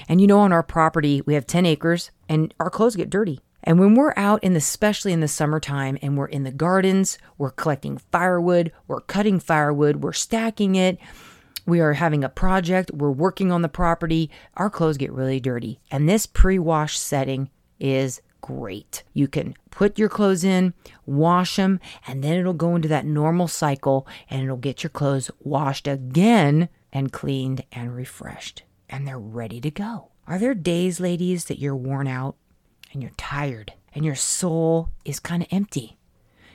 And 0.08 0.20
you 0.20 0.26
know, 0.26 0.40
on 0.40 0.52
our 0.52 0.62
property, 0.62 1.22
we 1.22 1.34
have 1.34 1.46
10 1.46 1.66
acres 1.66 2.10
and 2.28 2.52
our 2.60 2.70
clothes 2.70 2.96
get 2.96 3.10
dirty. 3.10 3.40
And 3.66 3.80
when 3.80 3.94
we're 3.94 4.14
out 4.16 4.44
in 4.44 4.52
the, 4.52 4.58
especially 4.58 5.12
in 5.12 5.20
the 5.20 5.28
summertime, 5.28 5.98
and 6.00 6.16
we're 6.16 6.26
in 6.26 6.44
the 6.44 6.52
gardens, 6.52 7.18
we're 7.36 7.50
collecting 7.50 7.98
firewood, 8.12 8.70
we're 8.86 9.00
cutting 9.00 9.40
firewood, 9.40 9.96
we're 9.96 10.12
stacking 10.12 10.76
it, 10.76 10.98
we 11.66 11.80
are 11.80 11.94
having 11.94 12.22
a 12.22 12.28
project, 12.28 12.92
we're 12.94 13.10
working 13.10 13.50
on 13.50 13.62
the 13.62 13.68
property, 13.68 14.30
our 14.54 14.70
clothes 14.70 14.96
get 14.96 15.12
really 15.12 15.40
dirty. 15.40 15.80
And 15.90 16.08
this 16.08 16.26
pre 16.26 16.60
wash 16.60 16.96
setting 16.96 17.50
is 17.80 18.22
great. 18.40 19.02
You 19.12 19.26
can 19.26 19.56
put 19.70 19.98
your 19.98 20.08
clothes 20.08 20.44
in, 20.44 20.72
wash 21.04 21.56
them, 21.56 21.80
and 22.06 22.22
then 22.22 22.38
it'll 22.38 22.52
go 22.52 22.76
into 22.76 22.88
that 22.88 23.04
normal 23.04 23.48
cycle 23.48 24.06
and 24.30 24.44
it'll 24.44 24.56
get 24.56 24.84
your 24.84 24.90
clothes 24.90 25.28
washed 25.40 25.88
again 25.88 26.68
and 26.92 27.12
cleaned 27.12 27.64
and 27.72 27.96
refreshed 27.96 28.62
and 28.88 29.06
they're 29.06 29.18
ready 29.18 29.60
to 29.60 29.70
go. 29.70 30.10
Are 30.26 30.38
there 30.38 30.54
days, 30.54 31.00
ladies, 31.00 31.46
that 31.46 31.58
you're 31.58 31.76
worn 31.76 32.08
out 32.08 32.36
and 32.92 33.02
you're 33.02 33.12
tired 33.16 33.72
and 33.94 34.04
your 34.04 34.14
soul 34.14 34.90
is 35.04 35.20
kind 35.20 35.42
of 35.42 35.48
empty 35.50 35.96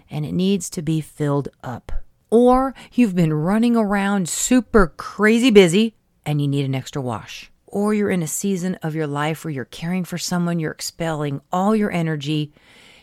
and 0.09 0.25
it 0.25 0.33
needs 0.33 0.69
to 0.71 0.81
be 0.81 1.01
filled 1.01 1.50
up? 1.63 1.91
Or 2.29 2.73
you've 2.93 3.15
been 3.15 3.33
running 3.33 3.75
around 3.75 4.29
super 4.29 4.88
crazy 4.88 5.51
busy 5.51 5.95
and 6.25 6.41
you 6.41 6.47
need 6.47 6.65
an 6.65 6.75
extra 6.75 7.01
wash. 7.01 7.51
Or 7.65 7.93
you're 7.93 8.09
in 8.09 8.23
a 8.23 8.27
season 8.27 8.75
of 8.83 8.95
your 8.95 9.07
life 9.07 9.43
where 9.45 9.51
you're 9.51 9.65
caring 9.65 10.03
for 10.03 10.17
someone, 10.17 10.59
you're 10.59 10.71
expelling 10.71 11.41
all 11.51 11.73
your 11.73 11.91
energy, 11.91 12.53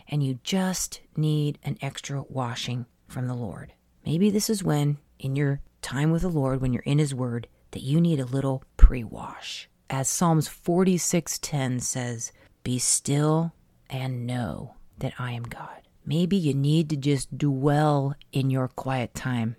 and 0.09 0.23
you 0.23 0.39
just 0.43 1.01
need 1.17 1.59
an 1.65 1.79
extra 1.81 2.23
washing 2.29 2.85
from 3.07 3.27
the 3.27 3.35
Lord. 3.35 3.73
Maybe 4.05 4.29
this 4.31 4.51
is 4.51 4.63
when, 4.63 4.99
in 5.19 5.37
your 5.37 5.61
time 5.81 6.11
with 6.11 6.23
the 6.23 6.29
Lord, 6.29 6.61
when 6.61 6.73
you're 6.73 6.83
in 6.83 6.99
His 6.99 7.15
Word, 7.15 7.49
that 7.79 7.85
you 7.85 8.01
need 8.01 8.19
a 8.19 8.25
little 8.25 8.65
pre-wash. 8.77 9.69
As 9.89 10.09
Psalms 10.09 10.49
46:10 10.49 11.79
says, 11.79 12.33
"Be 12.65 12.77
still 12.77 13.53
and 13.89 14.27
know 14.27 14.75
that 14.99 15.13
I 15.17 15.31
am 15.31 15.45
God." 15.45 15.87
Maybe 16.05 16.37
you 16.37 16.55
need 16.55 16.91
to 16.91 16.97
just 16.97 17.39
dwell 17.39 18.17
in 18.33 18.51
your 18.51 18.67
quiet 18.67 19.15
time 19.15 19.55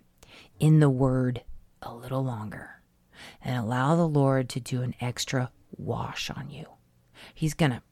in 0.60 0.82
the 0.82 0.90
word 0.90 1.46
a 1.82 1.96
little 1.96 2.22
longer 2.22 2.82
and 3.42 3.56
allow 3.56 3.96
the 3.96 4.06
Lord 4.06 4.50
to 4.50 4.60
do 4.60 4.82
an 4.82 4.96
extra 5.00 5.50
wash 5.78 6.30
on 6.30 6.50
you. 6.50 6.66
He's 7.34 7.54
going 7.54 7.72
to 7.72 7.84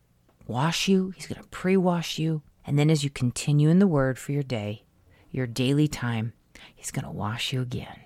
wash 0.46 0.90
you, 0.90 1.12
he's 1.12 1.28
going 1.28 1.42
to 1.42 1.48
pre-wash 1.48 2.20
you, 2.20 2.42
and 2.66 2.78
then 2.78 2.90
as 2.90 3.02
you 3.02 3.10
continue 3.10 3.70
in 3.70 3.80
the 3.80 3.88
word 3.88 4.20
for 4.20 4.34
your 4.34 4.44
day, 4.44 4.84
your 5.32 5.48
daily 5.48 5.88
time, 5.88 6.34
he's 6.76 6.92
going 6.92 7.06
to 7.06 7.12
wash 7.12 7.54
you 7.54 7.62
again 7.62 8.02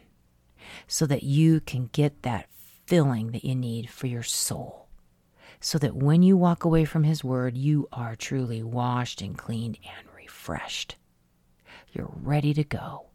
so 0.88 1.06
that 1.06 1.24
you 1.24 1.60
can 1.60 1.90
get 1.92 2.24
that 2.24 2.48
filling 2.86 3.32
that 3.32 3.46
you 3.46 3.56
need 3.56 3.90
for 3.90 4.08
your 4.08 4.24
soul. 4.24 4.88
So 5.60 5.78
that 5.78 5.96
when 5.96 6.24
you 6.24 6.36
walk 6.36 6.66
away 6.66 6.86
from 6.86 7.04
His 7.04 7.24
Word, 7.24 7.56
you 7.56 7.88
are 7.92 8.16
truly 8.16 8.64
washed 8.64 9.22
and 9.22 9.38
cleaned 9.38 9.78
and 9.86 10.08
refreshed. 10.16 10.96
You're 11.94 12.12
ready 12.14 12.54
to 12.54 12.64
go. 12.64 13.08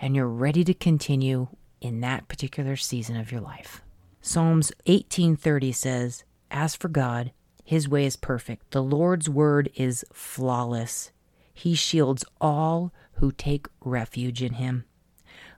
And 0.00 0.14
you're 0.14 0.28
ready 0.28 0.64
to 0.64 0.74
continue 0.74 1.48
in 1.80 2.00
that 2.00 2.28
particular 2.28 2.76
season 2.76 3.16
of 3.16 3.30
your 3.30 3.40
life. 3.40 3.82
Psalms 4.20 4.72
18:30 4.86 5.72
says, 5.72 6.24
"As 6.50 6.74
for 6.74 6.88
God, 6.88 7.32
his 7.62 7.88
way 7.88 8.06
is 8.06 8.16
perfect. 8.16 8.70
The 8.70 8.82
Lord's 8.82 9.28
word 9.28 9.70
is 9.74 10.04
flawless. 10.12 11.10
He 11.52 11.74
shields 11.74 12.24
all 12.40 12.92
who 13.14 13.32
take 13.32 13.66
refuge 13.80 14.42
in 14.42 14.54
him." 14.54 14.84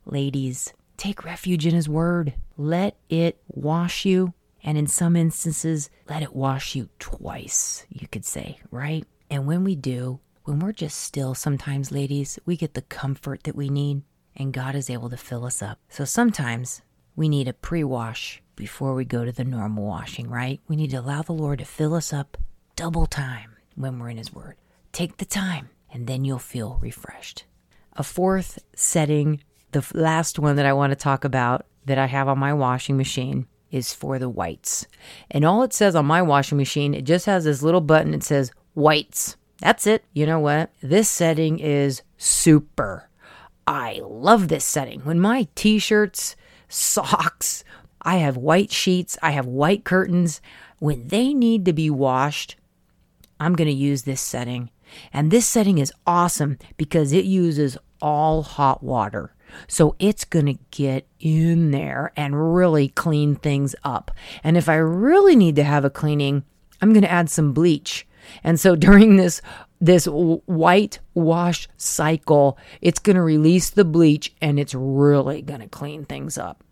Ladies, 0.04 0.72
take 0.96 1.24
refuge 1.24 1.66
in 1.66 1.74
his 1.74 1.88
word. 1.88 2.34
Let 2.56 2.96
it 3.08 3.40
wash 3.48 4.04
you. 4.04 4.34
And 4.62 4.76
in 4.76 4.86
some 4.86 5.14
instances, 5.14 5.90
let 6.08 6.22
it 6.22 6.34
wash 6.34 6.74
you 6.74 6.88
twice, 6.98 7.86
you 7.88 8.08
could 8.08 8.24
say, 8.24 8.58
right? 8.70 9.04
And 9.30 9.46
when 9.46 9.62
we 9.62 9.76
do, 9.76 10.20
when 10.44 10.58
we're 10.58 10.72
just 10.72 10.98
still, 10.98 11.34
sometimes, 11.34 11.92
ladies, 11.92 12.38
we 12.46 12.56
get 12.56 12.74
the 12.74 12.82
comfort 12.82 13.44
that 13.44 13.56
we 13.56 13.68
need, 13.68 14.02
and 14.36 14.52
God 14.52 14.74
is 14.74 14.90
able 14.90 15.10
to 15.10 15.16
fill 15.16 15.44
us 15.44 15.62
up. 15.62 15.78
So 15.88 16.04
sometimes 16.04 16.82
we 17.14 17.28
need 17.28 17.48
a 17.48 17.52
pre 17.52 17.84
wash 17.84 18.42
before 18.56 18.94
we 18.94 19.04
go 19.04 19.24
to 19.24 19.32
the 19.32 19.44
normal 19.44 19.84
washing, 19.84 20.28
right? 20.28 20.60
We 20.68 20.76
need 20.76 20.90
to 20.90 20.98
allow 20.98 21.22
the 21.22 21.32
Lord 21.32 21.58
to 21.60 21.64
fill 21.64 21.94
us 21.94 22.12
up 22.12 22.36
double 22.74 23.06
time 23.06 23.56
when 23.74 23.98
we're 23.98 24.10
in 24.10 24.18
His 24.18 24.32
Word. 24.32 24.56
Take 24.92 25.16
the 25.16 25.24
time, 25.24 25.70
and 25.92 26.06
then 26.06 26.24
you'll 26.24 26.38
feel 26.38 26.78
refreshed. 26.80 27.44
A 27.94 28.02
fourth 28.02 28.58
setting, 28.74 29.42
the 29.76 29.98
last 29.98 30.38
one 30.38 30.56
that 30.56 30.66
I 30.66 30.72
want 30.72 30.92
to 30.92 30.96
talk 30.96 31.24
about 31.24 31.66
that 31.84 31.98
I 31.98 32.06
have 32.06 32.28
on 32.28 32.38
my 32.38 32.54
washing 32.54 32.96
machine 32.96 33.46
is 33.70 33.92
for 33.92 34.18
the 34.18 34.28
whites. 34.28 34.86
And 35.30 35.44
all 35.44 35.62
it 35.62 35.74
says 35.74 35.94
on 35.94 36.06
my 36.06 36.22
washing 36.22 36.56
machine, 36.56 36.94
it 36.94 37.04
just 37.04 37.26
has 37.26 37.44
this 37.44 37.62
little 37.62 37.80
button. 37.80 38.14
It 38.14 38.22
says 38.22 38.50
whites. 38.74 39.36
That's 39.60 39.86
it. 39.86 40.04
You 40.14 40.26
know 40.26 40.40
what? 40.40 40.70
This 40.82 41.08
setting 41.08 41.58
is 41.58 42.02
super. 42.16 43.08
I 43.66 44.00
love 44.02 44.48
this 44.48 44.64
setting. 44.64 45.00
When 45.00 45.20
my 45.20 45.48
t 45.54 45.78
shirts, 45.78 46.36
socks, 46.68 47.64
I 48.02 48.16
have 48.16 48.36
white 48.36 48.72
sheets, 48.72 49.18
I 49.22 49.32
have 49.32 49.46
white 49.46 49.84
curtains, 49.84 50.40
when 50.78 51.08
they 51.08 51.34
need 51.34 51.64
to 51.64 51.72
be 51.72 51.90
washed, 51.90 52.56
I'm 53.40 53.54
going 53.54 53.68
to 53.68 53.74
use 53.74 54.02
this 54.02 54.20
setting. 54.20 54.70
And 55.12 55.30
this 55.30 55.46
setting 55.46 55.78
is 55.78 55.92
awesome 56.06 56.58
because 56.76 57.12
it 57.12 57.24
uses 57.24 57.76
all 58.00 58.42
hot 58.42 58.82
water. 58.82 59.32
So 59.68 59.94
it's 59.98 60.24
going 60.24 60.46
to 60.46 60.58
get 60.70 61.06
in 61.20 61.70
there 61.70 62.12
and 62.16 62.54
really 62.54 62.88
clean 62.88 63.36
things 63.36 63.74
up. 63.84 64.10
And 64.44 64.56
if 64.56 64.68
I 64.68 64.76
really 64.76 65.36
need 65.36 65.56
to 65.56 65.64
have 65.64 65.84
a 65.84 65.90
cleaning, 65.90 66.44
I'm 66.80 66.92
going 66.92 67.02
to 67.02 67.10
add 67.10 67.30
some 67.30 67.52
bleach. 67.52 68.06
And 68.44 68.58
so 68.58 68.76
during 68.76 69.16
this 69.16 69.40
this 69.78 70.06
white 70.06 71.00
wash 71.12 71.68
cycle, 71.76 72.56
it's 72.80 72.98
going 72.98 73.16
to 73.16 73.22
release 73.22 73.68
the 73.68 73.84
bleach 73.84 74.34
and 74.40 74.58
it's 74.58 74.74
really 74.74 75.42
going 75.42 75.60
to 75.60 75.68
clean 75.68 76.06
things 76.06 76.38
up. 76.38 76.64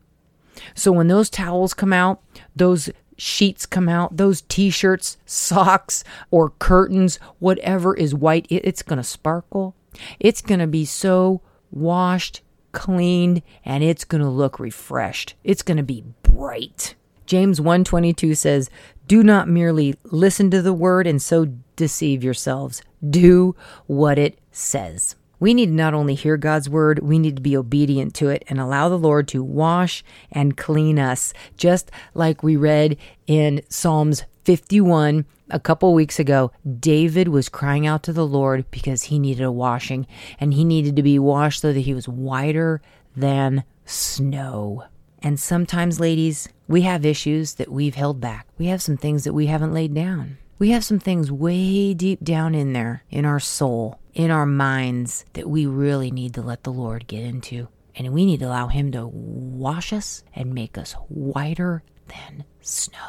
So 0.74 0.90
when 0.90 1.08
those 1.08 1.28
towels 1.28 1.74
come 1.74 1.92
out, 1.92 2.22
those 2.56 2.88
sheets 3.18 3.66
come 3.66 3.88
out, 3.88 4.16
those 4.16 4.42
t 4.42 4.70
shirts, 4.70 5.18
socks, 5.26 6.02
or 6.30 6.50
curtains, 6.50 7.18
whatever 7.38 7.94
is 7.94 8.14
white, 8.14 8.46
it's 8.48 8.82
going 8.82 8.96
to 8.96 9.04
sparkle. 9.04 9.74
It's 10.18 10.40
going 10.40 10.60
to 10.60 10.66
be 10.66 10.84
so 10.84 11.40
washed 11.70 12.40
cleaned, 12.74 13.40
and 13.64 13.82
it's 13.82 14.04
going 14.04 14.22
to 14.22 14.28
look 14.28 14.60
refreshed. 14.60 15.34
It's 15.42 15.62
going 15.62 15.78
to 15.78 15.82
be 15.82 16.04
bright. 16.22 16.94
James 17.24 17.58
1:22 17.58 18.36
says, 18.36 18.68
"Do 19.08 19.22
not 19.22 19.48
merely 19.48 19.94
listen 20.04 20.50
to 20.50 20.60
the 20.60 20.74
word 20.74 21.06
and 21.06 21.22
so 21.22 21.46
deceive 21.76 22.22
yourselves. 22.22 22.82
Do 23.08 23.56
what 23.86 24.18
it 24.18 24.38
says." 24.52 25.14
We 25.40 25.52
need 25.52 25.66
to 25.66 25.72
not 25.72 25.94
only 25.94 26.14
hear 26.14 26.36
God's 26.36 26.70
word, 26.70 27.00
we 27.00 27.18
need 27.18 27.36
to 27.36 27.42
be 27.42 27.56
obedient 27.56 28.14
to 28.14 28.28
it 28.28 28.44
and 28.48 28.60
allow 28.60 28.88
the 28.88 28.98
Lord 28.98 29.26
to 29.28 29.42
wash 29.42 30.04
and 30.30 30.56
clean 30.56 30.98
us, 30.98 31.32
just 31.56 31.90
like 32.14 32.42
we 32.42 32.56
read 32.56 32.96
in 33.26 33.62
Psalms 33.68 34.24
51 34.44 35.26
a 35.50 35.60
couple 35.60 35.92
weeks 35.94 36.18
ago, 36.18 36.52
David 36.78 37.28
was 37.28 37.48
crying 37.48 37.86
out 37.86 38.02
to 38.04 38.12
the 38.12 38.26
Lord 38.26 38.70
because 38.70 39.04
he 39.04 39.18
needed 39.18 39.44
a 39.44 39.52
washing 39.52 40.06
and 40.40 40.54
he 40.54 40.64
needed 40.64 40.96
to 40.96 41.02
be 41.02 41.18
washed 41.18 41.60
so 41.60 41.72
that 41.72 41.80
he 41.80 41.94
was 41.94 42.08
whiter 42.08 42.80
than 43.16 43.64
snow. 43.84 44.84
And 45.22 45.40
sometimes, 45.40 46.00
ladies, 46.00 46.48
we 46.68 46.82
have 46.82 47.04
issues 47.04 47.54
that 47.54 47.70
we've 47.70 47.94
held 47.94 48.20
back. 48.20 48.46
We 48.58 48.66
have 48.66 48.82
some 48.82 48.96
things 48.96 49.24
that 49.24 49.32
we 49.32 49.46
haven't 49.46 49.72
laid 49.72 49.94
down. 49.94 50.38
We 50.58 50.70
have 50.70 50.84
some 50.84 50.98
things 50.98 51.32
way 51.32 51.94
deep 51.94 52.22
down 52.22 52.54
in 52.54 52.72
there, 52.74 53.04
in 53.10 53.24
our 53.24 53.40
soul, 53.40 53.98
in 54.12 54.30
our 54.30 54.46
minds, 54.46 55.24
that 55.32 55.48
we 55.48 55.66
really 55.66 56.10
need 56.10 56.34
to 56.34 56.42
let 56.42 56.62
the 56.62 56.72
Lord 56.72 57.06
get 57.06 57.24
into. 57.24 57.68
And 57.96 58.12
we 58.12 58.24
need 58.24 58.40
to 58.40 58.46
allow 58.46 58.68
Him 58.68 58.92
to 58.92 59.06
wash 59.06 59.92
us 59.92 60.24
and 60.34 60.54
make 60.54 60.78
us 60.78 60.92
whiter 61.08 61.82
than 62.08 62.44
snow. 62.60 63.03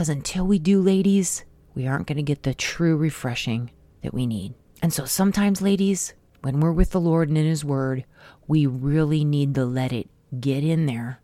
Because 0.00 0.08
until 0.08 0.46
we 0.46 0.58
do, 0.58 0.80
ladies, 0.80 1.44
we 1.74 1.86
aren't 1.86 2.06
going 2.06 2.16
to 2.16 2.22
get 2.22 2.42
the 2.42 2.54
true 2.54 2.96
refreshing 2.96 3.70
that 4.02 4.14
we 4.14 4.26
need. 4.26 4.54
And 4.80 4.94
so 4.94 5.04
sometimes, 5.04 5.60
ladies, 5.60 6.14
when 6.40 6.58
we're 6.58 6.72
with 6.72 6.92
the 6.92 7.00
Lord 7.02 7.28
and 7.28 7.36
in 7.36 7.44
His 7.44 7.66
Word, 7.66 8.06
we 8.48 8.64
really 8.64 9.26
need 9.26 9.54
to 9.56 9.66
let 9.66 9.92
it 9.92 10.08
get 10.40 10.64
in 10.64 10.86
there 10.86 11.20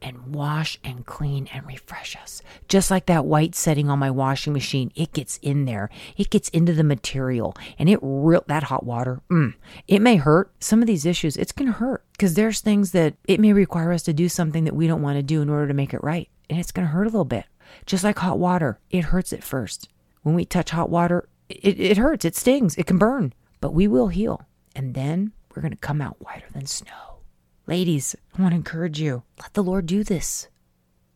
and 0.00 0.32
wash 0.36 0.78
and 0.84 1.04
clean 1.04 1.48
and 1.52 1.66
refresh 1.66 2.14
us. 2.14 2.42
Just 2.68 2.92
like 2.92 3.06
that 3.06 3.24
white 3.24 3.56
setting 3.56 3.90
on 3.90 3.98
my 3.98 4.12
washing 4.12 4.52
machine, 4.52 4.92
it 4.94 5.12
gets 5.12 5.38
in 5.38 5.64
there. 5.64 5.90
It 6.16 6.30
gets 6.30 6.48
into 6.50 6.74
the 6.74 6.84
material 6.84 7.56
and 7.76 7.88
it 7.88 7.98
real 8.02 8.44
that 8.46 8.62
hot 8.62 8.84
water, 8.86 9.20
mm, 9.32 9.54
it 9.88 10.00
may 10.00 10.14
hurt. 10.14 10.52
Some 10.60 10.80
of 10.80 10.86
these 10.86 11.06
issues, 11.06 11.36
it's 11.36 11.50
going 11.50 11.72
to 11.72 11.78
hurt 11.78 12.04
because 12.12 12.34
there's 12.34 12.60
things 12.60 12.92
that 12.92 13.14
it 13.26 13.40
may 13.40 13.52
require 13.52 13.90
us 13.90 14.04
to 14.04 14.12
do 14.12 14.28
something 14.28 14.62
that 14.62 14.76
we 14.76 14.86
don't 14.86 15.02
want 15.02 15.16
to 15.16 15.24
do 15.24 15.42
in 15.42 15.50
order 15.50 15.66
to 15.66 15.74
make 15.74 15.92
it 15.92 16.04
right. 16.04 16.28
And 16.48 16.60
it's 16.60 16.70
going 16.70 16.86
to 16.86 16.92
hurt 16.92 17.04
a 17.06 17.10
little 17.10 17.24
bit. 17.24 17.46
Just 17.86 18.04
like 18.04 18.18
hot 18.18 18.38
water, 18.38 18.78
it 18.90 19.04
hurts 19.04 19.32
at 19.32 19.44
first. 19.44 19.88
When 20.22 20.34
we 20.34 20.44
touch 20.44 20.70
hot 20.70 20.90
water, 20.90 21.28
it, 21.48 21.78
it 21.80 21.96
hurts, 21.96 22.24
it 22.24 22.36
stings, 22.36 22.76
it 22.76 22.86
can 22.86 22.98
burn, 22.98 23.32
but 23.60 23.74
we 23.74 23.88
will 23.88 24.08
heal. 24.08 24.46
And 24.74 24.94
then 24.94 25.32
we're 25.54 25.62
going 25.62 25.72
to 25.72 25.78
come 25.78 26.00
out 26.00 26.16
whiter 26.20 26.46
than 26.52 26.66
snow. 26.66 27.18
Ladies, 27.66 28.16
I 28.36 28.42
want 28.42 28.52
to 28.52 28.56
encourage 28.56 29.00
you 29.00 29.22
let 29.40 29.54
the 29.54 29.62
Lord 29.62 29.86
do 29.86 30.02
this. 30.04 30.48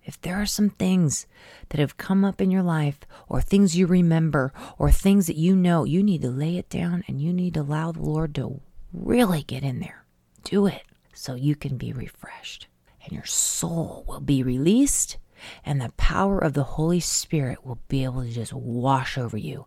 If 0.04 0.20
there 0.20 0.36
are 0.36 0.46
some 0.46 0.70
things 0.70 1.26
that 1.70 1.80
have 1.80 1.96
come 1.96 2.24
up 2.24 2.40
in 2.40 2.52
your 2.52 2.62
life, 2.62 3.00
or 3.28 3.40
things 3.40 3.76
you 3.76 3.88
remember, 3.88 4.52
or 4.78 4.92
things 4.92 5.26
that 5.26 5.36
you 5.36 5.56
know, 5.56 5.82
you 5.82 6.02
need 6.02 6.22
to 6.22 6.30
lay 6.30 6.56
it 6.56 6.68
down 6.68 7.02
and 7.08 7.20
you 7.20 7.32
need 7.32 7.54
to 7.54 7.62
allow 7.62 7.90
the 7.90 8.02
Lord 8.02 8.32
to 8.36 8.60
really 8.92 9.42
get 9.42 9.64
in 9.64 9.80
there. 9.80 10.04
Do 10.44 10.66
it 10.66 10.82
so 11.12 11.34
you 11.34 11.56
can 11.56 11.76
be 11.76 11.92
refreshed 11.92 12.68
and 13.02 13.12
your 13.12 13.24
soul 13.24 14.04
will 14.06 14.20
be 14.20 14.42
released, 14.44 15.16
and 15.64 15.80
the 15.80 15.92
power 15.96 16.38
of 16.38 16.54
the 16.54 16.62
Holy 16.62 17.00
Spirit 17.00 17.64
will 17.64 17.78
be 17.88 18.04
able 18.04 18.22
to 18.22 18.30
just 18.30 18.52
wash 18.52 19.18
over 19.18 19.36
you 19.36 19.66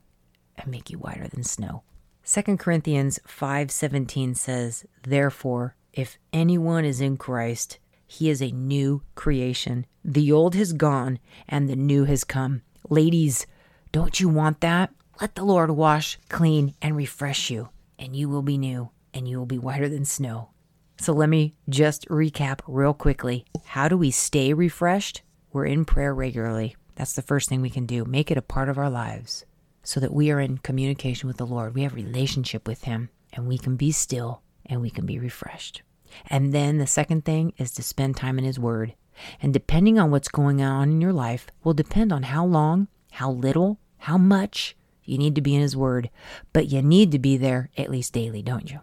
and 0.58 0.72
make 0.72 0.90
you 0.90 0.98
whiter 0.98 1.28
than 1.28 1.44
snow. 1.44 1.84
2 2.24 2.58
Corinthians 2.58 3.20
5:17 3.26 4.36
says, 4.36 4.86
"Therefore, 5.04 5.76
if 5.94 6.18
anyone 6.32 6.86
is 6.86 7.02
in 7.02 7.18
Christ, 7.18 7.80
he 8.06 8.30
is 8.30 8.42
a 8.42 8.52
new 8.52 9.02
creation. 9.16 9.86
The 10.04 10.32
old 10.32 10.56
has 10.56 10.74
gone 10.74 11.20
and 11.48 11.68
the 11.68 11.76
new 11.76 12.06
has 12.06 12.24
come." 12.24 12.62
Ladies, 12.90 13.46
don't 13.92 14.20
you 14.20 14.30
want 14.30 14.62
that? 14.62 14.94
Let 15.22 15.36
the 15.36 15.44
Lord 15.44 15.72
wash, 15.72 16.18
clean, 16.30 16.76
and 16.82 16.96
refresh 16.96 17.50
you, 17.50 17.70
and 17.98 18.16
you 18.16 18.30
will 18.30 18.42
be 18.42 18.58
new, 18.58 18.90
and 19.14 19.28
you 19.28 19.38
will 19.38 19.46
be 19.46 19.58
whiter 19.58 19.90
than 19.90 20.06
snow. 20.06 20.50
So 20.98 21.14
let 21.14 21.30
me 21.30 21.56
just 21.68 22.08
recap 22.10 22.60
real 22.68 22.94
quickly. 22.94 23.46
How 23.66 23.88
do 23.88 23.98
we 23.98 24.12
stay 24.12 24.54
refreshed? 24.54 25.22
We're 25.52 25.66
in 25.66 25.86
prayer 25.86 26.14
regularly. 26.14 26.76
That's 26.96 27.14
the 27.14 27.24
first 27.24 27.50
thing 27.50 27.62
we 27.62 27.72
can 27.72 27.86
do. 27.86 28.06
Make 28.06 28.30
it 28.30 28.38
a 28.38 28.42
part 28.42 28.70
of 28.70 28.78
our 28.78 28.90
lives 28.90 29.46
so 29.82 30.00
that 30.00 30.14
we 30.14 30.30
are 30.30 30.40
in 30.40 30.60
communication 30.60 31.28
with 31.28 31.38
the 31.38 31.46
Lord. 31.46 31.74
We 31.74 31.82
have 31.82 31.96
relationship 31.96 32.68
with 32.68 32.84
him 32.84 33.10
and 33.34 33.48
we 33.48 33.58
can 33.58 33.76
be 33.76 33.92
still 33.92 34.44
and 34.66 34.82
we 34.82 34.92
can 34.92 35.08
be 35.08 35.18
refreshed. 35.18 35.82
And 36.28 36.54
then 36.54 36.78
the 36.78 36.86
second 36.86 37.26
thing 37.26 37.54
is 37.58 37.72
to 37.72 37.84
spend 37.84 38.16
time 38.16 38.38
in 38.38 38.46
his 38.46 38.60
word. 38.60 38.94
And 39.42 39.52
depending 39.52 39.98
on 39.98 40.12
what's 40.12 40.28
going 40.28 40.62
on 40.62 40.90
in 40.90 41.02
your 41.02 41.14
life 41.14 41.48
will 41.64 41.74
depend 41.74 42.14
on 42.14 42.24
how 42.24 42.46
long, 42.46 42.88
how 43.12 43.32
little, 43.32 43.80
how 43.98 44.18
much 44.18 44.76
you 45.04 45.18
need 45.18 45.34
to 45.34 45.42
be 45.42 45.56
in 45.56 45.62
his 45.62 45.76
word. 45.76 46.12
But 46.54 46.68
you 46.68 46.84
need 46.84 47.12
to 47.12 47.20
be 47.20 47.38
there 47.38 47.72
at 47.76 47.90
least 47.90 48.14
daily, 48.14 48.44
don't 48.44 48.70
you? 48.70 48.82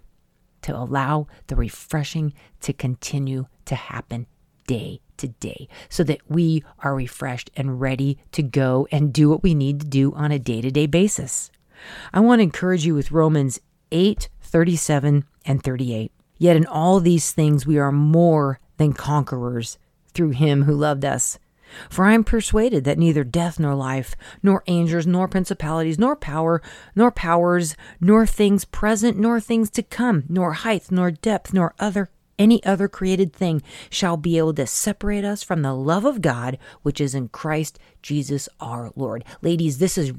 To 0.63 0.77
allow 0.77 1.29
the 1.47 1.55
refreshing 1.55 2.35
to 2.63 2.73
continue 2.73 3.47
to 3.67 3.77
happen 3.77 4.27
day 4.67 5.01
to 5.17 5.29
day 5.29 5.69
so 5.89 6.05
that 6.05 6.21
we 6.29 6.63
are 6.81 6.95
refreshed 6.95 7.51
and 7.57 7.81
ready 7.81 8.19
to 8.33 8.43
go 8.43 8.87
and 8.91 9.13
do 9.13 9.29
what 9.29 9.43
we 9.43 9.55
need 9.55 9.81
to 9.81 9.87
do 9.87 10.13
on 10.15 10.33
a 10.33 10.39
day 10.39 10.61
to 10.61 10.71
day 10.71 10.87
basis. 10.87 11.51
I 12.13 12.21
want 12.21 12.41
to 12.41 12.45
encourage 12.45 12.87
you 12.87 12.95
with 12.95 13.13
Romans 13.13 13.61
8 13.93 14.29
37 14.41 15.25
and 15.45 15.63
38. 15.63 16.13
Yet 16.39 16.57
in 16.57 16.67
all 16.67 17.01
these 17.01 17.33
things 17.33 17.67
we 17.67 17.79
are 17.79 17.93
more 17.93 18.61
than 18.77 18.93
conquerors 18.93 19.79
through 20.13 20.31
him 20.31 20.63
who 20.63 20.75
loved 20.75 21.05
us. 21.05 21.39
For 21.91 22.05
I 22.05 22.15
am 22.15 22.25
persuaded 22.25 22.85
that 22.85 22.99
neither 22.99 23.25
death 23.25 23.59
nor 23.59 23.75
life, 23.75 24.15
nor 24.43 24.63
angels, 24.67 25.07
nor 25.07 25.27
principalities, 25.29 25.99
nor 25.99 26.15
power, 26.15 26.63
nor 26.95 27.11
powers, 27.11 27.77
nor 28.01 28.25
things 28.25 28.65
present, 28.65 29.19
nor 29.19 29.41
things 29.41 29.69
to 29.71 29.83
come, 29.83 30.25
nor 30.29 30.53
height, 30.53 30.91
nor 30.91 31.11
depth, 31.11 31.53
nor 31.53 31.75
other 31.79 32.09
any 32.39 32.63
other 32.65 32.89
created 32.89 33.33
thing 33.33 33.63
shall 33.91 34.17
be 34.17 34.39
able 34.39 34.55
to 34.55 34.67
separate 34.67 35.25
us 35.25 35.43
from 35.43 35.63
the 35.63 35.75
love 35.75 36.05
of 36.05 36.21
God, 36.21 36.59
which 36.83 37.01
is 37.01 37.15
in 37.15 37.29
Christ 37.29 37.79
Jesus 38.03 38.49
our 38.61 38.93
Lord. 38.95 39.25
Ladies, 39.43 39.79
this 39.79 39.97
is 39.97 40.13